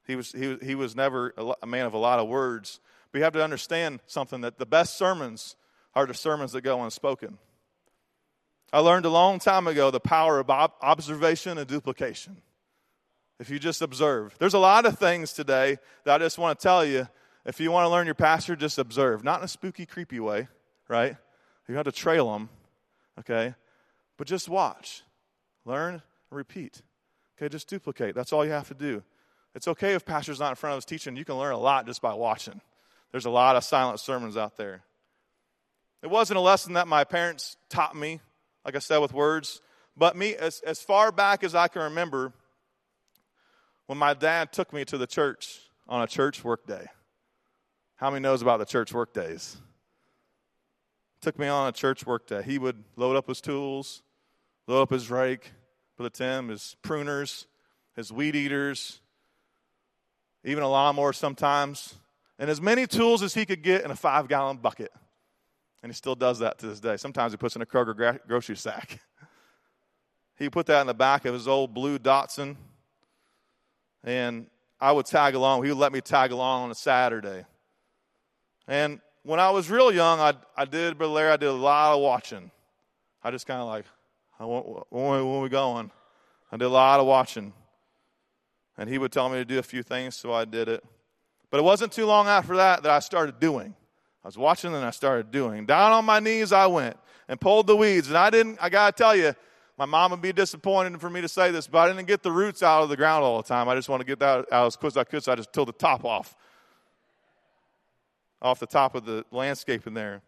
He 0.05 0.15
was, 0.15 0.31
he, 0.31 0.57
he 0.62 0.75
was 0.75 0.95
never 0.95 1.33
a 1.62 1.67
man 1.67 1.86
of 1.86 1.93
a 1.93 1.97
lot 1.97 2.19
of 2.19 2.27
words. 2.27 2.79
But 3.12 3.19
you 3.19 3.23
have 3.23 3.33
to 3.33 3.43
understand 3.43 3.99
something 4.07 4.41
that 4.41 4.57
the 4.57 4.65
best 4.65 4.97
sermons 4.97 5.55
are 5.93 6.05
the 6.05 6.13
sermons 6.13 6.51
that 6.53 6.62
go 6.62 6.83
unspoken. 6.83 7.38
I 8.73 8.80
learned 8.80 9.06
a 9.06 9.10
long 9.10 9.39
time 9.39 9.67
ago 9.67 9.91
the 9.91 9.99
power 9.99 10.39
of 10.39 10.49
observation 10.49 11.58
and 11.58 11.67
duplication. 11.67 12.38
If 13.39 13.49
you 13.49 13.60
just 13.60 13.82
observe, 13.82 14.36
there's 14.39 14.56
a 14.56 14.60
lot 14.60 14.86
of 14.86 14.97
things 14.97 15.32
today 15.34 15.77
that 16.03 16.15
I 16.15 16.23
just 16.25 16.38
want 16.38 16.60
to 16.60 16.63
tell 16.63 16.84
you. 16.84 17.08
If 17.45 17.60
you 17.60 17.71
want 17.71 17.86
to 17.86 17.89
learn 17.89 18.06
your 18.06 18.15
pastor, 18.15 18.56
just 18.56 18.77
observe. 18.77 19.23
Not 19.23 19.39
in 19.39 19.45
a 19.45 19.47
spooky, 19.47 19.86
creepy 19.86 20.19
way, 20.19 20.47
right? 20.89 21.15
You 21.67 21.75
have 21.75 21.86
to 21.86 21.91
trail 21.91 22.34
them, 22.34 22.49
okay? 23.19 23.53
But 24.17 24.27
just 24.27 24.49
watch, 24.49 25.03
learn, 25.65 25.93
and 25.93 26.38
repeat. 26.38 26.82
Okay, 27.38 27.49
just 27.49 27.69
duplicate. 27.69 28.15
That's 28.15 28.34
all 28.34 28.43
you 28.43 28.51
have 28.51 28.67
to 28.69 28.73
do. 28.73 29.03
It's 29.56 29.67
okay 29.67 29.93
if 29.93 30.06
pastor's 30.06 30.39
not 30.39 30.49
in 30.49 30.56
front 30.56 30.73
of 30.73 30.77
us 30.80 30.86
teaching. 30.86 31.15
You 31.15 31.25
can 31.25 31.36
learn 31.36 31.53
a 31.53 31.58
lot 31.58 31.86
just 31.86 32.01
by 32.01 32.13
watching. 32.13 32.60
There's 33.12 33.25
a 33.25 33.30
lot 33.30 33.56
of 33.56 33.63
silent 33.63 33.99
sermons 33.99 34.36
out 34.36 34.58
there. 34.58 34.84
It 36.03 36.10
wasn't 36.10 36.38
a 36.38 36.41
lesson 36.41 36.73
that 36.73 36.88
my 36.88 37.03
parents 37.03 37.58
taught 37.69 37.95
me 37.95 38.19
like 38.67 38.75
I 38.75 38.80
said, 38.80 38.97
with 38.97 39.13
words. 39.13 39.62
But 39.95 40.17
me, 40.17 40.36
as, 40.36 40.60
as 40.60 40.82
far 40.82 41.13
back 41.13 41.43
as 41.43 41.56
I 41.56 41.69
can 41.69 41.84
remember, 41.84 42.34
when 43.88 43.97
my 43.97 44.13
dad 44.13 44.51
took 44.51 44.73
me 44.73 44.84
to 44.86 44.97
the 44.97 45.08
church 45.08 45.62
on 45.88 46.01
a 46.01 46.08
church 46.08 46.43
work 46.43 46.67
day. 46.67 46.86
How 47.95 48.12
many 48.12 48.21
knows 48.21 48.41
about 48.41 48.60
the 48.60 48.65
church 48.65 48.93
work 48.93 49.13
days? 49.13 49.56
Took 51.21 51.39
me 51.39 51.47
on 51.47 51.69
a 51.69 51.71
church 51.71 52.06
work 52.06 52.27
day. 52.27 52.43
He 52.43 52.60
would 52.60 52.84
load 52.97 53.15
up 53.15 53.27
his 53.27 53.39
tools, 53.39 54.03
load 54.67 54.82
up 54.82 54.89
his 54.89 55.10
rake, 55.10 55.53
Brother 55.95 56.10
Tim, 56.10 56.49
his 56.49 56.75
pruners, 56.84 57.45
his 57.95 58.12
weed 58.12 58.36
eaters, 58.36 58.99
even 60.43 60.62
a 60.62 60.69
lawnmower 60.69 61.13
sometimes, 61.13 61.95
and 62.38 62.49
as 62.49 62.60
many 62.60 62.86
tools 62.86 63.23
as 63.23 63.34
he 63.34 63.45
could 63.45 63.63
get 63.63 63.86
in 63.86 63.91
a 63.91 63.95
five 63.95 64.27
gallon 64.27 64.58
bucket. 64.58 64.91
And 65.83 65.91
he 65.91 65.95
still 65.95 66.15
does 66.15 66.39
that 66.39 66.57
to 66.59 66.67
this 66.67 66.79
day. 66.79 66.97
Sometimes 66.97 67.33
he 67.33 67.37
puts 67.37 67.55
in 67.55 67.61
a 67.61 67.65
Kroger 67.65 68.19
grocery 68.27 68.57
sack. 68.57 68.99
he 70.37 70.49
put 70.49 70.65
that 70.67 70.81
in 70.81 70.87
the 70.87 70.93
back 70.93 71.25
of 71.25 71.33
his 71.33 71.47
old 71.47 71.73
blue 71.73 71.99
Datsun. 71.99 72.55
And 74.03 74.47
I 74.79 74.91
would 74.91 75.05
tag 75.05 75.35
along. 75.35 75.63
He 75.63 75.69
would 75.69 75.77
let 75.77 75.91
me 75.91 76.01
tag 76.01 76.31
along 76.31 76.65
on 76.65 76.71
a 76.71 76.75
Saturday. 76.75 77.45
And 78.67 78.99
when 79.23 79.39
I 79.39 79.49
was 79.51 79.69
real 79.69 79.91
young, 79.91 80.19
I, 80.19 80.33
I 80.55 80.65
did, 80.65 80.97
Brother 80.97 81.13
Larry, 81.13 81.31
I 81.31 81.37
did 81.37 81.49
a 81.49 81.53
lot 81.53 81.93
of 81.93 82.01
watching. 82.01 82.51
I 83.23 83.31
just 83.31 83.45
kind 83.45 83.59
of 83.59 83.67
like, 83.67 83.85
I 84.39 84.45
want, 84.45 84.85
when 84.89 85.19
are 85.19 85.41
we 85.41 85.49
going? 85.49 85.91
I 86.51 86.57
did 86.57 86.65
a 86.65 86.69
lot 86.69 86.99
of 86.99 87.07
watching. 87.07 87.53
And 88.77 88.89
he 88.89 88.97
would 88.97 89.11
tell 89.11 89.27
me 89.29 89.37
to 89.37 89.45
do 89.45 89.59
a 89.59 89.63
few 89.63 89.83
things, 89.83 90.15
so 90.15 90.33
I 90.33 90.45
did 90.45 90.69
it. 90.69 90.83
But 91.49 91.59
it 91.59 91.63
wasn't 91.63 91.91
too 91.91 92.05
long 92.05 92.27
after 92.27 92.55
that 92.57 92.83
that 92.83 92.91
I 92.91 92.99
started 92.99 93.39
doing. 93.39 93.75
I 94.23 94.27
was 94.27 94.38
watching 94.38 94.73
and 94.73 94.84
I 94.84 94.91
started 94.91 95.32
doing. 95.32 95.65
Down 95.65 95.91
on 95.91 96.06
my 96.06 96.19
knees 96.19 96.51
I 96.51 96.67
went 96.67 96.97
and 97.27 97.39
pulled 97.39 97.67
the 97.67 97.75
weeds. 97.75 98.08
And 98.08 98.17
I 98.17 98.30
didn't, 98.30 98.58
I 98.62 98.69
got 98.69 98.95
to 98.95 99.03
tell 99.03 99.15
you, 99.15 99.34
my 99.77 99.86
mom 99.86 100.12
would 100.12 100.21
be 100.21 100.34
disappointed 100.34 100.99
for 100.99 101.10
me 101.10 101.21
to 101.21 101.27
say 101.27 101.51
this, 101.51 101.67
but 101.67 101.80
I 101.80 101.88
didn't 101.88 102.08
get 102.08 102.23
the 102.23 102.32
roots 102.32 102.63
out 102.63 102.84
of 102.84 102.89
the 102.89 102.97
ground 102.97 103.23
all 103.23 103.38
the 103.38 103.47
time. 103.47 103.69
I 103.69 103.75
just 103.75 103.89
want 103.89 104.01
to 104.01 104.06
get 104.06 104.19
that 104.19 104.51
out 104.51 104.65
as 104.65 104.75
quick 104.75 104.93
as 104.93 104.97
I 104.97 105.03
could, 105.03 105.23
so 105.23 105.32
I 105.32 105.36
just 105.36 105.53
tilled 105.53 105.67
the 105.67 105.73
top 105.73 106.03
off, 106.03 106.36
off 108.41 108.60
the 108.60 108.65
top 108.65 108.95
of 108.95 109.06
the 109.06 109.23
landscape 109.32 109.86
in 109.86 109.93
there. 109.93 110.23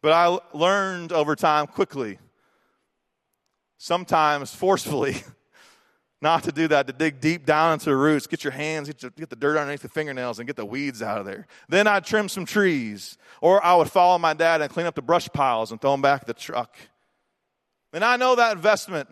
But 0.00 0.12
I 0.12 0.38
learned 0.56 1.12
over 1.12 1.36
time 1.36 1.66
quickly, 1.66 2.18
sometimes 3.76 4.54
forcefully, 4.54 5.16
not 6.20 6.42
to 6.44 6.52
do 6.52 6.66
that, 6.68 6.86
to 6.88 6.92
dig 6.92 7.20
deep 7.20 7.46
down 7.46 7.74
into 7.74 7.86
the 7.86 7.96
roots, 7.96 8.26
get 8.26 8.42
your 8.42 8.52
hands, 8.52 8.88
get, 8.88 9.02
your, 9.02 9.10
get 9.12 9.30
the 9.30 9.36
dirt 9.36 9.56
underneath 9.56 9.82
the 9.82 9.88
fingernails, 9.88 10.38
and 10.38 10.46
get 10.46 10.56
the 10.56 10.66
weeds 10.66 11.00
out 11.00 11.18
of 11.18 11.26
there. 11.26 11.46
Then 11.68 11.86
I'd 11.86 12.04
trim 12.04 12.28
some 12.28 12.44
trees, 12.44 13.16
or 13.40 13.64
I 13.64 13.76
would 13.76 13.90
follow 13.90 14.18
my 14.18 14.34
dad 14.34 14.60
and 14.60 14.70
clean 14.70 14.86
up 14.86 14.96
the 14.96 15.02
brush 15.02 15.28
piles 15.28 15.70
and 15.70 15.80
throw 15.80 15.92
them 15.92 16.02
back 16.02 16.22
in 16.22 16.26
the 16.26 16.34
truck. 16.34 16.76
And 17.92 18.04
I 18.04 18.16
know 18.16 18.34
that 18.34 18.56
investment 18.56 19.08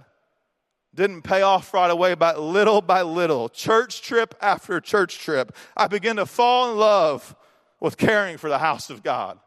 didn't 0.94 1.22
pay 1.22 1.42
off 1.42 1.72
right 1.72 1.90
away, 1.90 2.14
but 2.14 2.40
little 2.40 2.80
by 2.80 3.02
little, 3.02 3.48
church 3.48 4.02
trip 4.02 4.34
after 4.40 4.80
church 4.80 5.18
trip, 5.18 5.54
I 5.76 5.86
began 5.86 6.16
to 6.16 6.26
fall 6.26 6.72
in 6.72 6.78
love 6.78 7.36
with 7.78 7.96
caring 7.96 8.36
for 8.36 8.48
the 8.48 8.58
house 8.58 8.90
of 8.90 9.02
God. 9.02 9.38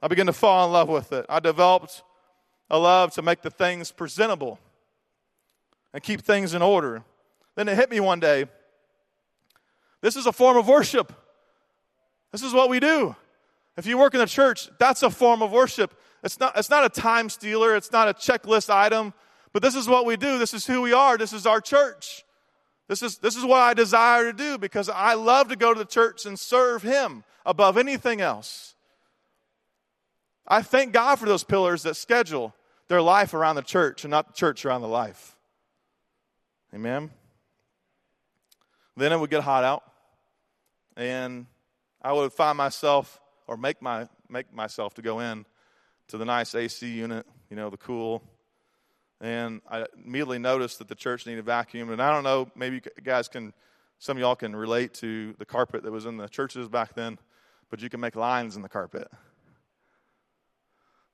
I 0.00 0.06
began 0.06 0.26
to 0.26 0.32
fall 0.32 0.64
in 0.66 0.72
love 0.72 0.88
with 0.88 1.12
it. 1.12 1.26
I 1.28 1.40
developed 1.40 2.04
a 2.70 2.78
love 2.78 3.14
to 3.14 3.22
make 3.22 3.42
the 3.42 3.50
things 3.50 3.90
presentable 3.90 4.60
and 5.92 6.02
keep 6.02 6.22
things 6.22 6.54
in 6.54 6.62
order. 6.62 7.02
Then 7.56 7.68
it 7.68 7.76
hit 7.76 7.90
me 7.90 8.00
one 8.00 8.20
day. 8.20 8.46
This 10.00 10.16
is 10.16 10.26
a 10.26 10.32
form 10.32 10.56
of 10.56 10.68
worship. 10.68 11.12
This 12.32 12.42
is 12.42 12.52
what 12.52 12.68
we 12.68 12.78
do. 12.78 13.16
If 13.76 13.86
you 13.86 13.98
work 13.98 14.14
in 14.14 14.20
the 14.20 14.26
church, 14.26 14.68
that's 14.78 15.02
a 15.02 15.10
form 15.10 15.42
of 15.42 15.50
worship. 15.50 15.94
It's 16.22 16.38
not, 16.40 16.56
it's 16.56 16.70
not 16.70 16.84
a 16.84 16.88
time 16.88 17.28
stealer, 17.28 17.76
it's 17.76 17.92
not 17.92 18.08
a 18.08 18.14
checklist 18.14 18.70
item, 18.70 19.14
but 19.52 19.62
this 19.62 19.74
is 19.74 19.88
what 19.88 20.04
we 20.04 20.16
do. 20.16 20.38
This 20.38 20.52
is 20.52 20.66
who 20.66 20.82
we 20.82 20.92
are. 20.92 21.16
This 21.16 21.32
is 21.32 21.46
our 21.46 21.60
church. 21.60 22.24
This 22.88 23.02
is, 23.02 23.18
this 23.18 23.36
is 23.36 23.44
what 23.44 23.60
I 23.60 23.74
desire 23.74 24.24
to 24.24 24.32
do 24.32 24.58
because 24.58 24.88
I 24.88 25.14
love 25.14 25.48
to 25.48 25.56
go 25.56 25.72
to 25.72 25.78
the 25.78 25.84
church 25.84 26.26
and 26.26 26.38
serve 26.38 26.82
Him 26.82 27.22
above 27.46 27.76
anything 27.76 28.20
else. 28.20 28.74
I 30.46 30.62
thank 30.62 30.92
God 30.92 31.16
for 31.16 31.26
those 31.26 31.44
pillars 31.44 31.82
that 31.82 31.94
schedule 31.94 32.54
their 32.88 33.02
life 33.02 33.34
around 33.34 33.56
the 33.56 33.62
church 33.62 34.04
and 34.04 34.10
not 34.10 34.26
the 34.28 34.32
church 34.32 34.64
around 34.64 34.80
the 34.80 34.88
life. 34.88 35.36
Amen. 36.74 37.10
Then 38.96 39.12
it 39.12 39.20
would 39.20 39.30
get 39.30 39.42
hot 39.42 39.64
out, 39.64 39.84
and 40.96 41.46
I 42.02 42.12
would 42.12 42.32
find 42.32 42.58
myself 42.58 43.20
or 43.46 43.56
make 43.56 43.80
my 43.80 44.08
make 44.28 44.52
myself 44.52 44.94
to 44.94 45.02
go 45.02 45.20
in 45.20 45.46
to 46.08 46.18
the 46.18 46.24
nice 46.24 46.54
AC 46.54 46.86
unit, 46.86 47.26
you 47.50 47.56
know, 47.56 47.70
the 47.70 47.76
cool. 47.76 48.22
And 49.20 49.60
I 49.68 49.86
immediately 50.04 50.38
noticed 50.38 50.78
that 50.78 50.88
the 50.88 50.94
church 50.94 51.26
needed 51.26 51.44
vacuum. 51.44 51.90
And 51.90 52.00
I 52.00 52.12
don't 52.12 52.24
know, 52.24 52.50
maybe 52.54 52.76
you 52.76 53.02
guys 53.02 53.28
can, 53.28 53.52
some 53.98 54.16
of 54.16 54.20
y'all 54.20 54.36
can 54.36 54.54
relate 54.54 54.94
to 54.94 55.34
the 55.38 55.44
carpet 55.44 55.82
that 55.82 55.90
was 55.90 56.06
in 56.06 56.16
the 56.16 56.28
churches 56.28 56.68
back 56.68 56.94
then, 56.94 57.18
but 57.68 57.82
you 57.82 57.90
can 57.90 58.00
make 58.00 58.16
lines 58.16 58.56
in 58.56 58.62
the 58.62 58.68
carpet. 58.68 59.08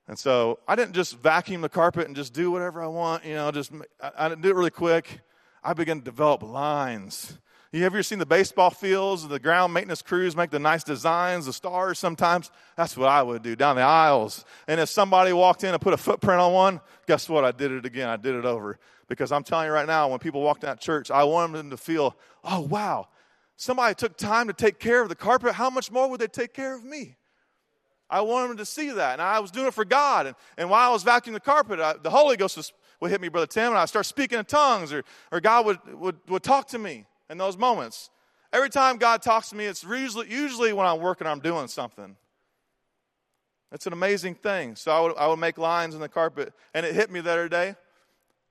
And 0.07 0.19
so 0.19 0.59
I 0.69 0.77
didn't 0.77 0.93
just 0.93 1.19
vacuum 1.19 1.63
the 1.63 1.69
carpet 1.71 2.07
and 2.07 2.15
just 2.15 2.35
do 2.35 2.51
whatever 2.51 2.83
I 2.83 2.89
want, 2.89 3.25
you 3.25 3.35
know, 3.35 3.51
just, 3.51 3.73
I, 4.03 4.11
I 4.19 4.29
didn't 4.29 4.43
do 4.43 4.51
it 4.51 4.55
really 4.55 4.71
quick. 4.71 5.21
I 5.65 5.73
began 5.73 5.99
to 5.99 6.05
develop 6.05 6.43
lines 6.43 7.39
you 7.75 7.85
ever 7.85 8.03
seen 8.05 8.21
the 8.21 8.27
baseball 8.27 8.71
fields, 8.71 9.27
the 9.27 9.41
ground 9.41 9.75
maintenance 9.75 10.01
crews 10.01 10.37
make 10.37 10.51
the 10.51 10.61
nice 10.61 10.85
designs, 10.85 11.47
the 11.47 11.53
stars 11.53 11.99
sometimes? 11.99 12.53
That's 12.77 12.97
what 12.97 13.09
I 13.09 13.21
would 13.21 13.43
do 13.43 13.57
down 13.57 13.75
the 13.75 13.83
aisles. 13.83 14.45
And 14.69 14.79
if 14.79 14.89
somebody 14.89 15.33
walked 15.33 15.65
in 15.65 15.75
and 15.75 15.81
put 15.81 15.93
a 15.93 15.97
footprint 15.97 16.41
on 16.41 16.53
one, 16.53 16.81
guess 17.09 17.29
what? 17.29 17.45
I 17.45 17.51
did 17.51 17.73
it 17.73 17.85
again. 17.85 18.09
I 18.09 18.17
did 18.17 18.37
it 18.37 18.45
over. 18.45 18.79
Because 19.09 19.33
I'm 19.33 19.43
telling 19.43 19.67
you 19.67 19.73
right 19.73 19.89
now, 19.89 20.09
when 20.09 20.21
people 20.21 20.41
walk 20.41 20.63
in 20.63 20.69
that 20.69 20.81
church, 20.81 21.11
I 21.11 21.25
want 21.25 21.53
them 21.53 21.71
to 21.71 21.77
feel, 21.77 22.17
oh, 22.45 22.61
wow, 22.61 23.09
somebody 23.57 23.95
took 23.97 24.17
time 24.17 24.47
to 24.47 24.53
take 24.53 24.79
care 24.79 25.03
of 25.03 25.09
the 25.09 25.17
carpet. 25.17 25.55
How 25.55 25.69
much 25.69 25.91
more 25.91 26.09
would 26.09 26.21
they 26.21 26.29
take 26.29 26.55
care 26.55 26.77
of 26.77 26.85
me? 26.85 27.17
I 28.09 28.21
wanted 28.21 28.51
them 28.51 28.57
to 28.59 28.67
see 28.67 28.91
that. 28.91 29.15
And 29.15 29.23
I 29.23 29.41
was 29.41 29.51
doing 29.51 29.67
it 29.67 29.75
for 29.75 29.85
God. 29.85 30.27
And, 30.27 30.37
and 30.57 30.71
while 30.71 30.89
I 30.89 30.93
was 30.93 31.03
vacuuming 31.03 31.33
the 31.33 31.41
carpet, 31.41 31.81
I, 31.81 31.95
the 31.95 32.11
Holy 32.11 32.37
Ghost 32.37 32.57
was, 32.57 32.73
would 33.01 33.11
hit 33.11 33.21
me, 33.21 33.29
Brother 33.29 33.47
Tim, 33.47 33.69
and 33.69 33.79
I 33.79 33.85
start 33.87 34.07
speaking 34.07 34.39
in 34.39 34.45
tongues, 34.45 34.93
or, 34.93 35.05
or 35.31 35.41
God 35.41 35.67
would, 35.67 35.79
would, 35.99 36.17
would 36.29 36.43
talk 36.43 36.69
to 36.69 36.79
me 36.79 37.07
in 37.29 37.39
those 37.39 37.57
moments. 37.57 38.11
Every 38.53 38.71
time 38.71 38.99
God 38.99 39.23
talks 39.23 39.51
to 39.51 39.57
me, 39.57 39.67
it's 39.67 39.83
usually, 39.83 40.31
usually 40.31 40.73
when 40.73 40.87
I'm 40.87 41.01
working, 41.01 41.27
I'm 41.27 41.41
doing 41.41 41.67
something. 41.69 42.17
It's 43.73 43.87
an 43.89 43.93
amazing 43.93 44.37
thing. 44.37 44.77
So 44.77 44.93
I 44.93 45.01
would, 45.01 45.17
I 45.17 45.27
would 45.27 45.39
make 45.39 45.59
lines 45.59 45.95
in 45.95 46.01
the 46.01 46.09
carpet, 46.09 46.53
and 46.73 46.87
it 46.87 46.95
hit 46.95 47.11
me 47.11 47.21
the 47.21 47.33
other 47.33 47.49
day. 47.49 47.75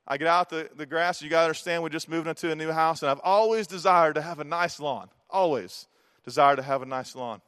I 0.06 0.18
get 0.18 0.28
out 0.28 0.50
the, 0.50 0.70
the 0.76 0.86
grass. 0.86 1.22
You 1.22 1.30
got 1.30 1.40
to 1.40 1.46
understand, 1.46 1.82
we 1.82 1.90
just 1.90 2.10
moved 2.10 2.28
into 2.28 2.52
a 2.52 2.56
new 2.56 2.72
house, 2.72 3.02
and 3.02 3.10
I've 3.10 3.22
always 3.24 3.68
desired 3.68 4.16
to 4.16 4.22
have 4.22 4.40
a 4.40 4.44
nice 4.44 4.80
lawn. 4.82 5.10
Always 5.30 5.88
desired 6.26 6.58
to 6.58 6.64
have 6.64 6.82
a 6.82 6.86
nice 6.86 7.16
lawn. 7.16 7.42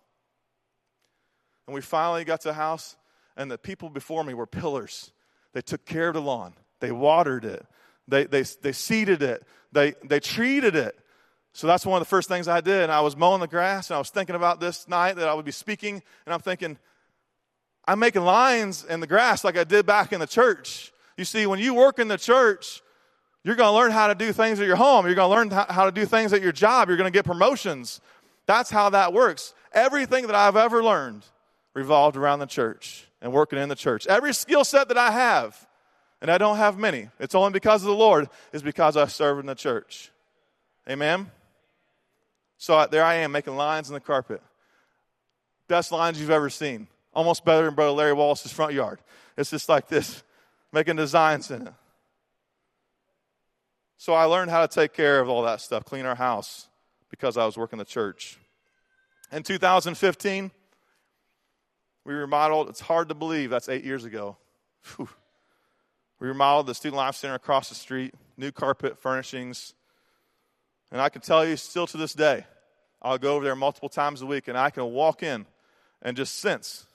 And 1.68 1.76
we 1.76 1.82
finally 1.82 2.24
got 2.24 2.42
to 2.42 2.50
the 2.50 2.54
house, 2.54 2.96
and 3.36 3.52
the 3.52 3.58
people 3.58 3.90
before 3.90 4.24
me 4.24 4.34
were 4.34 4.48
pillars. 4.48 5.12
They 5.52 5.62
took 5.62 5.86
care 5.86 6.08
of 6.08 6.14
the 6.14 6.22
lawn, 6.22 6.54
they 6.86 6.92
watered 6.92 7.46
it, 7.46 7.66
they, 8.08 8.26
they, 8.26 8.44
they 8.62 8.72
seeded 8.72 9.24
it, 9.24 9.44
they, 9.72 9.96
they 10.04 10.20
treated 10.20 10.76
it. 10.76 10.96
So 11.54 11.68
that's 11.68 11.86
one 11.86 12.02
of 12.02 12.06
the 12.06 12.10
first 12.10 12.28
things 12.28 12.48
I 12.48 12.60
did. 12.60 12.84
And 12.84 12.92
I 12.92 13.00
was 13.00 13.16
mowing 13.16 13.40
the 13.40 13.48
grass 13.48 13.90
and 13.90 13.96
I 13.96 13.98
was 13.98 14.10
thinking 14.10 14.36
about 14.36 14.60
this 14.60 14.90
night 14.90 15.16
that 15.16 15.30
I 15.30 15.34
would 15.34 15.46
be 15.46 15.54
speaking. 15.54 16.04
And 16.26 16.34
I'm 16.34 16.42
thinking, 16.42 16.78
I'm 17.86 17.98
making 17.98 18.24
lines 18.24 18.84
in 18.84 19.00
the 19.00 19.08
grass 19.08 19.46
like 19.46 19.58
I 19.58 19.64
did 19.64 19.86
back 19.86 20.12
in 20.12 20.20
the 20.20 20.28
church. 20.28 20.92
You 21.18 21.24
see, 21.24 21.48
when 21.48 21.60
you 21.60 21.74
work 21.74 21.98
in 21.98 22.10
the 22.10 22.18
church, 22.18 22.82
you're 23.46 23.56
going 23.56 23.70
to 23.70 23.76
learn 23.76 23.92
how 23.92 24.08
to 24.08 24.16
do 24.16 24.34
things 24.34 24.60
at 24.60 24.68
your 24.68 24.76
home. 24.76 25.06
You're 25.06 25.16
going 25.16 25.30
to 25.30 25.56
learn 25.56 25.66
how 25.70 25.86
to 25.86 25.92
do 25.92 26.06
things 26.06 26.34
at 26.34 26.42
your 26.42 26.52
job. 26.52 26.90
You're 26.90 26.98
going 26.98 27.12
to 27.12 27.18
get 27.18 27.26
promotions. 27.26 28.02
That's 28.48 28.70
how 28.70 28.90
that 28.90 29.14
works. 29.14 29.54
Everything 29.72 30.28
that 30.28 30.36
I've 30.36 30.58
ever 30.58 30.84
learned 30.84 31.24
revolved 31.74 32.18
around 32.18 32.40
the 32.40 32.48
church 32.48 33.08
and 33.22 33.32
working 33.32 33.60
in 33.60 33.70
the 33.70 33.76
church. 33.76 34.08
Every 34.08 34.34
skill 34.34 34.66
set 34.66 34.90
that 34.90 34.98
I 34.98 35.12
have, 35.12 35.68
and 36.22 36.32
I 36.32 36.38
don't 36.38 36.58
have 36.58 36.78
many, 36.78 37.10
it's 37.20 37.36
only 37.36 37.52
because 37.52 37.84
of 37.84 37.88
the 37.88 37.96
Lord, 37.96 38.30
is 38.54 38.64
because 38.64 38.98
I 38.98 39.06
serve 39.08 39.40
in 39.40 39.46
the 39.46 39.56
church. 39.56 40.12
Amen? 40.90 41.30
So 42.58 42.88
there 42.90 43.04
I 43.04 43.16
am 43.16 43.32
making 43.32 43.56
lines 43.56 43.90
in 43.90 43.94
the 43.94 44.00
carpet. 44.00 44.42
Best 45.68 45.92
lines 45.92 46.20
you've 46.20 46.32
ever 46.32 46.50
seen. 46.50 46.88
Almost 47.14 47.46
better 47.46 47.66
than 47.66 47.76
Brother 47.76 47.92
Larry 47.92 48.14
Wallace's 48.14 48.52
front 48.52 48.74
yard. 48.74 49.00
It's 49.38 49.50
just 49.50 49.70
like 49.70 49.88
this, 49.88 50.24
making 50.72 50.96
designs 50.96 51.52
in 51.52 51.68
it. 51.68 51.74
So 53.98 54.14
I 54.14 54.26
learned 54.26 54.52
how 54.52 54.66
to 54.66 54.74
take 54.74 54.94
care 54.94 55.20
of 55.20 55.30
all 55.30 55.44
that 55.44 55.62
stuff, 55.62 55.86
clean 55.86 56.06
our 56.06 56.16
house, 56.16 56.68
because 57.10 57.38
I 57.38 57.46
was 57.46 57.58
working 57.58 57.80
the 57.80 57.86
church. 57.86 58.38
In 59.32 59.44
2015, 59.44 60.52
we 62.06 62.14
remodeled, 62.14 62.70
it's 62.70 62.82
hard 62.82 63.10
to 63.10 63.16
believe, 63.16 63.50
that's 63.50 63.70
eight 63.70 63.84
years 63.84 64.06
ago. 64.06 64.38
Whew. 64.96 65.10
We 66.26 66.30
remodeled 66.30 66.66
the 66.66 66.74
Student 66.74 66.98
Life 66.98 67.14
Center 67.18 67.36
across 67.36 67.70
the 67.70 67.76
street, 67.76 68.16
new 68.36 68.52
carpet, 68.52 68.98
furnishings, 68.98 69.76
and 70.92 71.00
I 71.00 71.08
can 71.08 71.22
tell 71.22 71.46
you 71.46 71.56
still 71.56 71.86
to 71.86 71.98
this 71.98 72.16
day, 72.16 72.48
I'll 73.00 73.20
go 73.20 73.36
over 73.36 73.46
there 73.46 73.56
multiple 73.56 73.90
times 73.90 74.24
a 74.24 74.26
week 74.26 74.48
and 74.48 74.58
I 74.58 74.72
can 74.72 74.86
walk 74.86 75.22
in 75.22 75.46
and 76.02 76.18
just 76.18 76.40
sense 76.40 76.88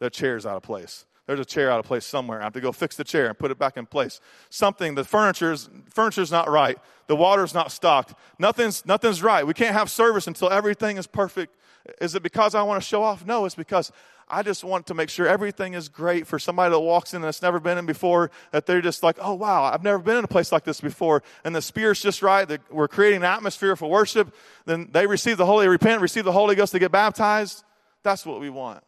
the 0.00 0.10
chair's 0.10 0.44
out 0.44 0.58
of 0.58 0.64
place. 0.64 1.06
There's 1.26 1.40
a 1.40 1.46
chair 1.46 1.70
out 1.70 1.80
of 1.80 1.86
place 1.86 2.04
somewhere. 2.04 2.40
I 2.40 2.44
have 2.44 2.52
to 2.52 2.60
go 2.60 2.70
fix 2.70 2.94
the 2.94 3.04
chair 3.04 3.28
and 3.28 3.38
put 3.38 3.50
it 3.50 3.58
back 3.58 3.78
in 3.78 3.86
place. 3.86 4.20
Something, 4.50 4.96
the 4.96 5.04
furniture's, 5.04 5.70
furniture's 5.88 6.30
not 6.30 6.50
right. 6.50 6.78
The 7.06 7.16
water's 7.16 7.54
not 7.54 7.72
stocked. 7.72 8.12
Nothing's, 8.38 8.84
nothing's 8.84 9.22
right. 9.22 9.46
We 9.46 9.54
can't 9.54 9.72
have 9.72 9.90
service 9.90 10.26
until 10.26 10.50
everything 10.50 10.98
is 10.98 11.06
perfect. 11.06 11.56
Is 12.00 12.14
it 12.14 12.22
because 12.22 12.54
I 12.54 12.62
want 12.62 12.82
to 12.82 12.86
show 12.86 13.02
off? 13.02 13.24
No, 13.26 13.44
it's 13.44 13.54
because 13.54 13.92
I 14.28 14.42
just 14.42 14.62
want 14.62 14.86
to 14.88 14.94
make 14.94 15.08
sure 15.08 15.26
everything 15.26 15.72
is 15.74 15.88
great 15.88 16.26
for 16.26 16.38
somebody 16.38 16.70
that 16.70 16.80
walks 16.80 17.14
in 17.14 17.22
that's 17.22 17.40
never 17.40 17.60
been 17.60 17.78
in 17.78 17.86
before, 17.86 18.30
that 18.52 18.66
they're 18.66 18.82
just 18.82 19.02
like, 19.02 19.16
oh, 19.20 19.34
wow, 19.34 19.64
I've 19.64 19.82
never 19.82 19.98
been 19.98 20.18
in 20.18 20.24
a 20.24 20.28
place 20.28 20.52
like 20.52 20.64
this 20.64 20.80
before. 20.80 21.22
And 21.44 21.56
the 21.56 21.62
Spirit's 21.62 22.02
just 22.02 22.22
right. 22.22 22.46
That 22.46 22.60
we're 22.70 22.88
creating 22.88 23.18
an 23.18 23.24
atmosphere 23.24 23.74
for 23.74 23.88
worship. 23.88 24.34
Then 24.66 24.90
they 24.92 25.06
receive 25.06 25.38
the 25.38 25.46
Holy, 25.46 25.66
repent, 25.66 26.02
receive 26.02 26.24
the 26.24 26.32
Holy 26.32 26.54
Ghost, 26.54 26.72
to 26.72 26.78
get 26.78 26.92
baptized. 26.92 27.64
That's 28.02 28.26
what 28.26 28.40
we 28.40 28.50
want. 28.50 28.84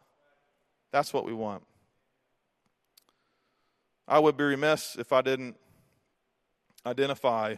That's 0.93 1.13
what 1.13 1.25
we 1.25 1.33
want. 1.33 1.63
I 4.07 4.19
would 4.19 4.37
be 4.37 4.45
remiss 4.45 4.97
if 4.99 5.13
I 5.13 5.23
didn't 5.23 5.57
identify 6.85 7.57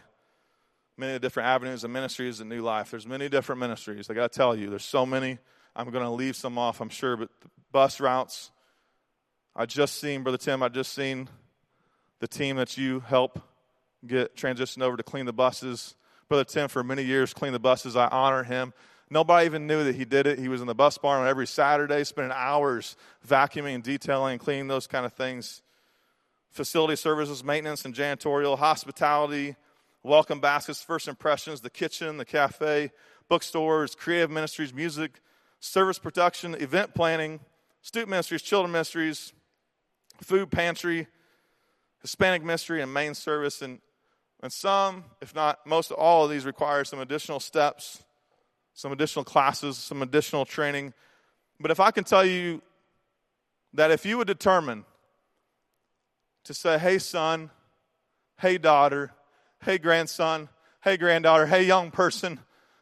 many 0.97 1.17
different 1.19 1.47
avenues 1.47 1.83
and 1.83 1.91
ministries 1.91 2.39
in 2.39 2.49
New 2.49 2.61
Life. 2.61 2.91
There's 2.91 3.07
many 3.07 3.29
different 3.29 3.59
ministries. 3.59 4.09
I 4.09 4.13
got 4.13 4.31
to 4.31 4.37
tell 4.37 4.55
you, 4.55 4.69
there's 4.69 4.85
so 4.85 5.05
many. 5.05 5.37
I'm 5.75 5.89
going 5.89 6.03
to 6.03 6.09
leave 6.09 6.35
some 6.35 6.57
off, 6.57 6.81
I'm 6.81 6.89
sure, 6.89 7.17
but 7.17 7.29
bus 7.71 7.99
routes. 7.99 8.51
I 9.55 9.65
just 9.65 9.99
seen, 9.99 10.23
Brother 10.23 10.37
Tim, 10.37 10.63
I 10.63 10.69
just 10.69 10.93
seen 10.93 11.29
the 12.19 12.27
team 12.27 12.57
that 12.57 12.77
you 12.77 13.01
help 13.01 13.39
get 14.05 14.35
transitioned 14.35 14.81
over 14.81 14.97
to 14.97 15.03
clean 15.03 15.25
the 15.25 15.33
buses. 15.33 15.95
Brother 16.29 16.43
Tim, 16.43 16.67
for 16.67 16.83
many 16.83 17.03
years, 17.03 17.33
cleaned 17.33 17.55
the 17.55 17.59
buses. 17.59 17.95
I 17.95 18.07
honor 18.07 18.43
him. 18.43 18.73
Nobody 19.09 19.45
even 19.45 19.67
knew 19.67 19.83
that 19.83 19.95
he 19.95 20.05
did 20.05 20.25
it. 20.25 20.39
He 20.39 20.47
was 20.47 20.61
in 20.61 20.67
the 20.67 20.73
bus 20.73 20.97
barn 20.97 21.21
on 21.21 21.27
every 21.27 21.45
Saturday, 21.45 22.03
spending 22.03 22.31
hours 22.35 22.95
vacuuming, 23.27 23.83
detailing, 23.83 24.39
cleaning 24.39 24.67
those 24.67 24.87
kind 24.87 25.05
of 25.05 25.13
things. 25.13 25.61
Facility 26.49 26.95
services, 26.95 27.43
maintenance, 27.43 27.85
and 27.85 27.93
janitorial, 27.93 28.57
hospitality, 28.57 29.55
welcome 30.03 30.41
baskets, 30.41 30.83
first 30.83 31.07
impressions, 31.07 31.61
the 31.61 31.69
kitchen, 31.69 32.17
the 32.17 32.25
cafe, 32.25 32.91
bookstores, 33.29 33.95
creative 33.95 34.29
ministries, 34.29 34.73
music, 34.73 35.21
service 35.61 35.97
production, 35.97 36.55
event 36.55 36.93
planning, 36.93 37.39
student 37.81 38.09
ministries, 38.09 38.41
children 38.41 38.71
ministries, 38.71 39.31
food 40.21 40.51
pantry, 40.51 41.07
Hispanic 42.01 42.43
ministry, 42.43 42.81
and 42.81 42.93
main 42.93 43.13
service. 43.13 43.61
And, 43.61 43.79
and 44.41 44.51
some, 44.51 45.05
if 45.21 45.33
not 45.33 45.65
most 45.65 45.91
all 45.91 46.25
of 46.25 46.31
these, 46.31 46.45
require 46.45 46.83
some 46.83 46.99
additional 46.99 47.39
steps, 47.39 48.03
some 48.73 48.91
additional 48.91 49.23
classes, 49.23 49.77
some 49.77 50.01
additional 50.01 50.43
training. 50.43 50.93
But 51.61 51.71
if 51.71 51.79
I 51.79 51.91
can 51.91 52.03
tell 52.03 52.25
you 52.25 52.61
that 53.73 53.89
if 53.89 54.05
you 54.05 54.17
would 54.17 54.27
determine 54.27 54.83
to 56.43 56.53
say, 56.53 56.77
hey, 56.77 56.99
son, 56.99 57.51
hey, 58.39 58.57
daughter, 58.57 59.13
hey, 59.63 59.77
grandson, 59.77 60.49
hey, 60.83 60.97
granddaughter, 60.97 61.45
hey, 61.45 61.63
young 61.63 61.91
person, 61.91 62.39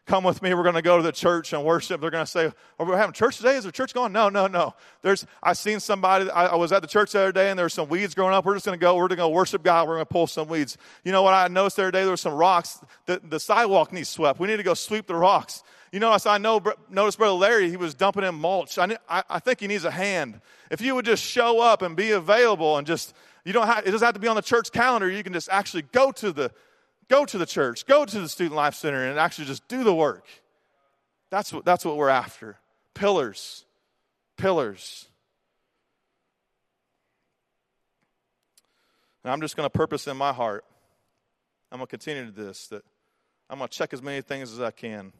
come 0.07 0.23
with 0.23 0.41
me. 0.41 0.53
We're 0.53 0.63
going 0.63 0.75
to 0.75 0.81
go 0.81 0.97
to 0.97 1.03
the 1.03 1.11
church 1.11 1.53
and 1.53 1.63
worship. 1.63 2.01
They're 2.01 2.09
going 2.09 2.25
to 2.25 2.29
say, 2.31 2.51
Are 2.79 2.85
we 2.85 2.93
having 2.93 3.13
church 3.13 3.37
today? 3.37 3.55
Is 3.55 3.63
the 3.63 3.71
church 3.71 3.93
going? 3.93 4.11
No, 4.11 4.29
no, 4.29 4.47
no. 4.47 4.73
There's, 5.01 5.25
I 5.41 5.53
seen 5.53 5.79
somebody, 5.79 6.29
I, 6.29 6.47
I 6.47 6.55
was 6.55 6.71
at 6.71 6.81
the 6.81 6.87
church 6.87 7.11
the 7.11 7.19
other 7.19 7.31
day 7.31 7.49
and 7.49 7.57
there 7.57 7.65
were 7.65 7.69
some 7.69 7.87
weeds 7.87 8.13
growing 8.13 8.33
up. 8.33 8.43
We're 8.45 8.55
just 8.55 8.65
going 8.65 8.77
to 8.77 8.81
go, 8.81 8.95
we're 8.95 9.07
going 9.07 9.19
to 9.19 9.27
worship 9.29 9.63
God. 9.63 9.87
We're 9.87 9.95
going 9.95 10.05
to 10.05 10.11
pull 10.11 10.27
some 10.27 10.47
weeds. 10.47 10.77
You 11.03 11.11
know 11.11 11.21
what 11.21 11.33
I 11.33 11.47
noticed 11.47 11.77
the 11.77 11.83
other 11.83 11.91
day? 11.91 12.01
There 12.01 12.09
were 12.09 12.17
some 12.17 12.33
rocks. 12.33 12.79
The, 13.05 13.21
the 13.23 13.39
sidewalk 13.39 13.93
needs 13.93 14.09
swept. 14.09 14.39
We 14.39 14.47
need 14.47 14.57
to 14.57 14.63
go 14.63 14.73
sweep 14.73 15.07
the 15.07 15.15
rocks. 15.15 15.63
You 15.91 15.99
know, 15.99 16.17
I 16.25 16.37
know, 16.37 16.61
notice 16.89 17.17
Brother 17.17 17.33
Larry, 17.33 17.69
he 17.69 17.77
was 17.77 17.93
dumping 17.93 18.23
in 18.23 18.35
mulch. 18.35 18.77
I, 18.77 18.97
I, 19.09 19.23
I 19.29 19.39
think 19.39 19.59
he 19.59 19.67
needs 19.67 19.83
a 19.83 19.91
hand. 19.91 20.39
If 20.69 20.81
you 20.81 20.95
would 20.95 21.05
just 21.05 21.23
show 21.23 21.59
up 21.59 21.81
and 21.81 21.95
be 21.95 22.11
available 22.11 22.77
and 22.77 22.87
just, 22.87 23.13
you 23.43 23.51
don't 23.51 23.67
have, 23.67 23.85
it 23.85 23.91
doesn't 23.91 24.05
have 24.05 24.13
to 24.13 24.19
be 24.19 24.29
on 24.29 24.37
the 24.37 24.41
church 24.41 24.71
calendar. 24.71 25.09
You 25.09 25.21
can 25.21 25.33
just 25.33 25.49
actually 25.49 25.83
go 25.83 26.11
to 26.13 26.31
the, 26.31 26.51
go 27.09 27.25
to 27.25 27.37
the 27.37 27.45
church, 27.45 27.85
go 27.85 28.05
to 28.05 28.19
the 28.19 28.29
Student 28.29 28.55
Life 28.55 28.75
Center 28.75 29.05
and 29.05 29.19
actually 29.19 29.45
just 29.45 29.67
do 29.67 29.83
the 29.83 29.93
work. 29.93 30.25
That's 31.29 31.53
what, 31.53 31.65
that's 31.65 31.85
what 31.85 31.97
we're 31.97 32.09
after. 32.09 32.57
Pillars. 32.93 33.65
Pillars. 34.37 35.07
And 39.23 39.31
I'm 39.31 39.41
just 39.41 39.55
going 39.55 39.65
to 39.65 39.69
purpose 39.69 40.07
in 40.07 40.17
my 40.17 40.33
heart. 40.33 40.65
I'm 41.71 41.77
going 41.77 41.87
to 41.87 41.89
continue 41.89 42.25
to 42.25 42.31
this 42.31 42.67
that 42.67 42.83
I'm 43.49 43.59
going 43.59 43.69
to 43.69 43.77
check 43.77 43.93
as 43.93 44.01
many 44.01 44.21
things 44.21 44.51
as 44.51 44.59
I 44.59 44.71
can 44.71 45.13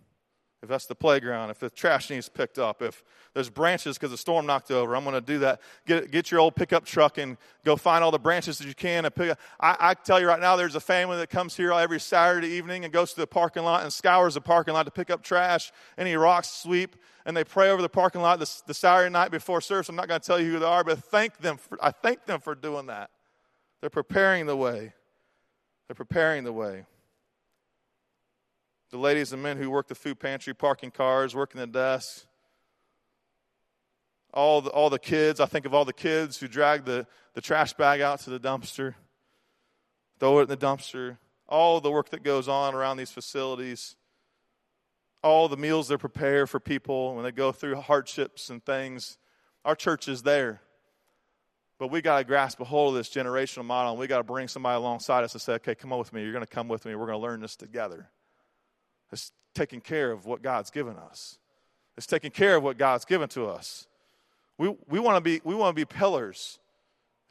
if 0.62 0.70
that's 0.70 0.86
the 0.86 0.94
playground, 0.94 1.50
if 1.50 1.60
the 1.60 1.72
trash 1.72 2.12
needs 2.12 2.30
picked 2.30 2.60
up, 2.60 2.84
if 2.84 3.04
there's 3.34 3.50
branches 3.50 3.98
because 3.98 4.12
the 4.12 4.18
storm 4.18 4.46
knocked 4.46 4.70
over, 4.70 4.96
I'm 4.96 5.04
going 5.04 5.16
to 5.16 5.22
do 5.22 5.40
that. 5.40 5.60
Get, 5.88 6.12
get 6.12 6.30
your 6.30 6.40
old 6.40 6.56
pickup 6.56 6.86
truck 6.86 7.18
and 7.18 7.38
go 7.66 7.76
find 7.76 8.04
all 8.04 8.12
the 8.12 8.20
branches 8.20 8.60
that 8.60 8.68
you 8.68 8.76
can 8.76 9.06
and 9.06 9.16
pick 9.16 9.32
up. 9.32 9.40
I, 9.60 9.76
I 9.80 9.94
tell 9.96 10.20
you 10.20 10.28
right 10.28 10.40
now, 10.40 10.56
there's 10.56 10.76
a 10.76 10.80
family 10.80 11.18
that 11.18 11.32
comes 11.32 11.58
here 11.58 11.72
every 11.74 12.00
Saturday 12.00 12.50
evening 12.50 12.84
and 12.84 12.94
goes 12.94 13.14
to 13.14 13.20
the 13.20 13.26
parking 13.26 13.64
lot 13.64 13.82
and 13.82 13.92
scours 13.92 14.36
the 14.36 14.42
parking 14.42 14.76
lot 14.76 14.84
to 14.84 14.92
pick 14.92 15.10
up 15.10 15.24
trash, 15.24 15.72
any 15.98 16.16
rocks 16.16 16.50
sweep, 16.50 16.96
and 17.26 17.36
they 17.36 17.44
pray 17.44 17.72
over 17.72 17.82
the 17.82 17.90
parking 17.90 18.22
lot 18.22 18.38
the, 18.38 18.62
the 18.68 18.74
Saturday 18.74 19.12
night 19.12 19.32
before 19.32 19.62
service. 19.62 19.90
I'm 19.90 19.96
not 19.96 20.08
going 20.08 20.22
to 20.22 20.26
tell 20.26 20.40
you 20.40 20.52
who 20.52 20.60
they 20.60 20.66
are, 20.66 20.84
but 20.84 21.00
thank 21.00 21.40
them 21.40 21.58
for, 21.58 21.84
I 21.84 21.90
thank 21.90 22.28
them 22.28 22.40
for 22.40 22.54
doing 22.54 22.86
that. 22.86 23.10
They're 23.80 23.90
preparing 23.90 24.46
the 24.46 24.56
way. 24.56 24.94
They're 25.88 25.96
preparing 25.96 26.44
the 26.44 26.54
way 26.54 26.86
the 28.92 28.98
ladies 28.98 29.32
and 29.32 29.42
men 29.42 29.58
who 29.58 29.72
work 29.72 29.88
the 29.88 29.96
food 29.96 30.20
pantry, 30.20 30.54
parking 30.54 30.92
cars, 30.92 31.34
working 31.34 31.60
the 31.60 31.68
desks, 31.68 32.28
all 34.34 34.62
the, 34.62 34.70
all 34.70 34.90
the 34.90 35.00
kids. 35.00 35.40
I 35.40 35.46
think 35.46 35.66
of 35.66 35.74
all 35.74 35.86
the 35.86 35.94
kids 35.94 36.38
who 36.38 36.48
drag 36.48 36.86
the, 36.86 37.08
the 37.34 37.42
trash 37.42 37.74
bag 37.74 38.02
out 38.02 38.20
to 38.22 38.30
the 38.30 38.40
dumpster, 38.40 38.96
throw 40.20 40.40
it 40.40 40.44
in 40.44 40.50
the 40.50 40.58
dumpster, 40.58 41.18
all 41.48 41.80
the 41.80 41.92
work 41.92 42.10
that 42.10 42.24
goes 42.24 42.48
on 42.48 42.76
around 42.76 42.98
these 42.98 43.12
facilities, 43.12 43.96
all 45.24 45.48
the 45.48 45.58
meals 45.58 45.88
they 45.88 45.98
prepare 45.98 46.46
for 46.46 46.60
people 46.60 47.16
when 47.16 47.24
they 47.24 47.32
go 47.32 47.52
through 47.52 47.76
hardships 47.76 48.50
and 48.50 48.64
things. 48.66 49.18
Our 49.64 49.76
church 49.76 50.08
is 50.08 50.24
there. 50.24 50.62
But 51.78 51.88
we 51.88 52.02
got 52.02 52.20
to 52.20 52.24
grasp 52.24 52.60
a 52.60 52.64
hold 52.64 52.94
of 52.94 52.98
this 52.98 53.10
generational 53.10 53.66
model, 53.66 53.92
and 53.92 54.00
we 54.00 54.06
got 54.06 54.20
to 54.20 54.24
bring 54.24 54.48
somebody 54.48 54.76
alongside 54.76 55.24
us 55.24 55.34
and 55.34 55.42
say, 55.42 55.54
okay, 55.54 55.74
come 55.74 55.92
on 55.92 55.98
with 55.98 56.14
me. 56.14 56.22
You're 56.22 56.32
going 56.32 56.46
to 56.46 56.52
come 56.52 56.68
with 56.68 56.86
me. 56.86 56.94
We're 56.94 57.08
going 57.08 57.18
to 57.18 57.24
learn 57.24 57.42
this 57.42 57.56
together. 57.56 58.08
It's 59.12 59.32
taking 59.54 59.82
care 59.82 60.12
of 60.12 60.26
what 60.26 60.42
God's 60.42 60.72
given 60.72 60.96
us. 60.98 61.38
It's 61.98 62.08
taking 62.08 62.32
care 62.32 62.56
of 62.56 62.64
what 62.64 62.78
God's 62.78 63.06
given 63.06 63.30
to 63.30 63.46
us. 63.46 63.88
We, 64.58 64.76
we 64.88 65.00
want 65.00 65.18
to 65.18 65.22
be 65.22 65.42
we 65.44 65.56
want 65.56 65.76
to 65.76 65.80
be 65.80 65.86
pillars. 65.86 66.60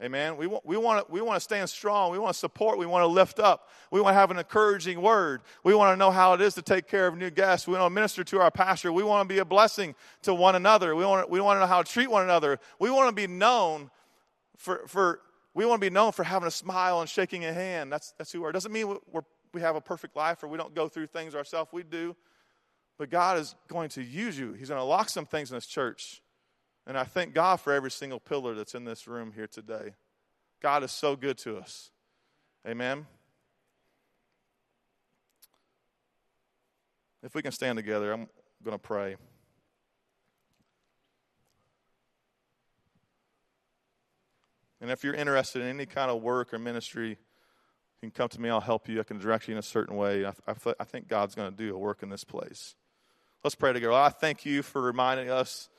Amen. 0.03 0.35
We 0.35 0.47
want, 0.47 0.65
we, 0.65 0.77
want 0.77 1.05
to, 1.05 1.13
we 1.13 1.21
want 1.21 1.35
to 1.35 1.39
stand 1.39 1.69
strong. 1.69 2.11
We 2.11 2.17
want 2.17 2.33
to 2.33 2.39
support. 2.39 2.79
We 2.79 2.87
want 2.87 3.03
to 3.03 3.07
lift 3.07 3.39
up. 3.39 3.69
We 3.91 4.01
want 4.01 4.15
to 4.15 4.19
have 4.19 4.31
an 4.31 4.39
encouraging 4.39 4.99
word. 4.99 5.43
We 5.63 5.75
want 5.75 5.93
to 5.93 5.95
know 5.95 6.09
how 6.09 6.33
it 6.33 6.41
is 6.41 6.55
to 6.55 6.63
take 6.63 6.87
care 6.87 7.05
of 7.05 7.15
new 7.15 7.29
guests. 7.29 7.67
We 7.67 7.73
want 7.73 7.85
to 7.85 7.93
minister 7.93 8.23
to 8.23 8.39
our 8.39 8.49
pastor. 8.49 8.91
We 8.91 9.03
want 9.03 9.29
to 9.29 9.31
be 9.31 9.37
a 9.39 9.45
blessing 9.45 9.93
to 10.23 10.33
one 10.33 10.55
another. 10.55 10.95
We 10.95 11.05
want 11.05 11.29
we 11.29 11.39
want 11.39 11.57
to 11.57 11.59
know 11.61 11.67
how 11.67 11.83
to 11.83 11.91
treat 11.91 12.09
one 12.09 12.23
another. 12.23 12.59
We 12.79 12.89
want 12.89 13.09
to 13.09 13.15
be 13.15 13.31
known 13.31 13.91
for, 14.57 14.81
for 14.87 15.21
we 15.53 15.65
want 15.65 15.81
to 15.81 15.85
be 15.85 15.93
known 15.93 16.13
for 16.13 16.23
having 16.23 16.47
a 16.47 16.51
smile 16.51 17.01
and 17.01 17.09
shaking 17.09 17.45
a 17.45 17.53
hand. 17.53 17.91
That's, 17.91 18.13
that's 18.17 18.31
who 18.31 18.41
we 18.41 18.47
are. 18.47 18.51
Doesn't 18.51 18.71
mean 18.71 18.97
we're 19.11 19.21
we 19.53 19.61
have 19.61 19.75
a 19.75 19.81
perfect 19.81 20.15
life 20.15 20.43
or 20.43 20.47
we 20.47 20.57
don't 20.57 20.73
go 20.73 20.87
through 20.87 21.07
things 21.07 21.35
ourselves. 21.35 21.71
We 21.73 21.83
do. 21.83 22.15
But 22.97 23.09
God 23.09 23.37
is 23.39 23.55
going 23.67 23.89
to 23.89 24.03
use 24.03 24.37
you. 24.37 24.53
He's 24.53 24.69
going 24.69 24.79
to 24.79 24.85
lock 24.85 25.09
some 25.09 25.25
things 25.25 25.51
in 25.51 25.57
this 25.57 25.65
church. 25.65 26.21
And 26.85 26.97
I 26.97 27.03
thank 27.03 27.33
God 27.33 27.59
for 27.59 27.73
every 27.73 27.91
single 27.91 28.19
pillar 28.19 28.53
that's 28.53 28.75
in 28.75 28.85
this 28.85 29.07
room 29.07 29.31
here 29.33 29.47
today. 29.47 29.93
God 30.61 30.83
is 30.83 30.91
so 30.91 31.15
good 31.15 31.37
to 31.39 31.57
us. 31.57 31.91
Amen. 32.67 33.05
If 37.23 37.35
we 37.35 37.41
can 37.41 37.51
stand 37.51 37.77
together, 37.77 38.13
I'm 38.13 38.27
going 38.63 38.75
to 38.75 38.79
pray. 38.79 39.15
And 44.79 44.89
if 44.89 45.03
you're 45.03 45.13
interested 45.13 45.61
in 45.61 45.67
any 45.67 45.85
kind 45.85 46.09
of 46.09 46.21
work 46.21 46.53
or 46.53 46.59
ministry, 46.59 47.17
you 48.01 48.09
can 48.09 48.15
come 48.15 48.29
to 48.29 48.41
me, 48.41 48.49
I'll 48.49 48.59
help 48.59 48.89
you. 48.89 48.99
I 48.99 49.03
can 49.03 49.19
direct 49.19 49.47
you 49.47 49.53
in 49.53 49.59
a 49.59 49.63
certain 49.63 49.95
way. 49.95 50.25
I, 50.25 50.33
I, 50.47 50.73
I 50.79 50.83
think 50.83 51.07
God's 51.07 51.35
going 51.35 51.51
to 51.51 51.55
do 51.55 51.75
a 51.75 51.77
work 51.77 52.01
in 52.01 52.09
this 52.09 52.23
place. 52.23 52.75
Let's 53.43 53.53
pray 53.53 53.73
together. 53.73 53.93
I 53.93 54.09
thank 54.09 54.43
you 54.43 54.63
for 54.63 54.81
reminding 54.81 55.29
us 55.29 55.69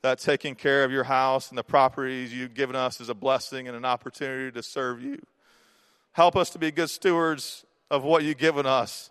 that 0.00 0.18
taking 0.18 0.54
care 0.54 0.82
of 0.84 0.90
your 0.90 1.04
house 1.04 1.50
and 1.50 1.58
the 1.58 1.64
properties 1.64 2.32
you've 2.32 2.54
given 2.54 2.74
us 2.74 3.02
is 3.02 3.10
a 3.10 3.14
blessing 3.14 3.68
and 3.68 3.76
an 3.76 3.84
opportunity 3.84 4.50
to 4.50 4.62
serve 4.62 5.02
you. 5.02 5.20
Help 6.12 6.36
us 6.36 6.48
to 6.50 6.58
be 6.58 6.70
good 6.70 6.88
stewards 6.88 7.66
of 7.90 8.02
what 8.02 8.24
you've 8.24 8.38
given 8.38 8.64
us. 8.64 9.10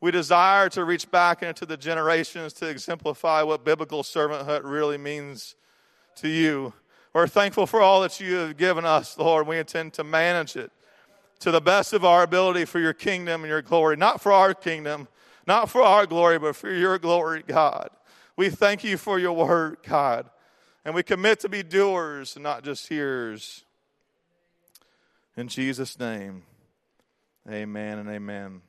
We 0.00 0.10
desire 0.10 0.70
to 0.70 0.84
reach 0.84 1.10
back 1.10 1.42
into 1.42 1.66
the 1.66 1.76
generations 1.76 2.54
to 2.54 2.66
exemplify 2.66 3.42
what 3.42 3.62
biblical 3.62 4.02
servanthood 4.02 4.62
really 4.64 4.96
means 4.96 5.54
to 6.16 6.28
you. 6.28 6.72
We're 7.12 7.26
thankful 7.26 7.66
for 7.66 7.82
all 7.82 8.00
that 8.00 8.18
you 8.20 8.36
have 8.36 8.56
given 8.56 8.86
us, 8.86 9.18
Lord. 9.18 9.46
We 9.46 9.58
intend 9.58 9.92
to 9.94 10.04
manage 10.04 10.56
it 10.56 10.70
to 11.40 11.50
the 11.50 11.60
best 11.60 11.92
of 11.92 12.04
our 12.04 12.22
ability 12.22 12.64
for 12.66 12.78
your 12.78 12.92
kingdom 12.92 13.42
and 13.42 13.50
your 13.50 13.62
glory. 13.62 13.96
Not 13.96 14.20
for 14.20 14.32
our 14.32 14.54
kingdom, 14.54 15.08
not 15.46 15.68
for 15.68 15.82
our 15.82 16.06
glory, 16.06 16.38
but 16.38 16.54
for 16.54 16.70
your 16.70 16.98
glory, 16.98 17.42
God. 17.46 17.90
We 18.36 18.50
thank 18.50 18.84
you 18.84 18.96
for 18.96 19.18
your 19.18 19.32
word, 19.32 19.78
God. 19.86 20.30
And 20.84 20.94
we 20.94 21.02
commit 21.02 21.40
to 21.40 21.48
be 21.48 21.62
doers 21.62 22.36
and 22.36 22.42
not 22.42 22.64
just 22.64 22.88
hearers. 22.88 23.64
In 25.36 25.48
Jesus' 25.48 25.98
name, 25.98 26.42
amen 27.48 27.98
and 27.98 28.08
amen. 28.08 28.62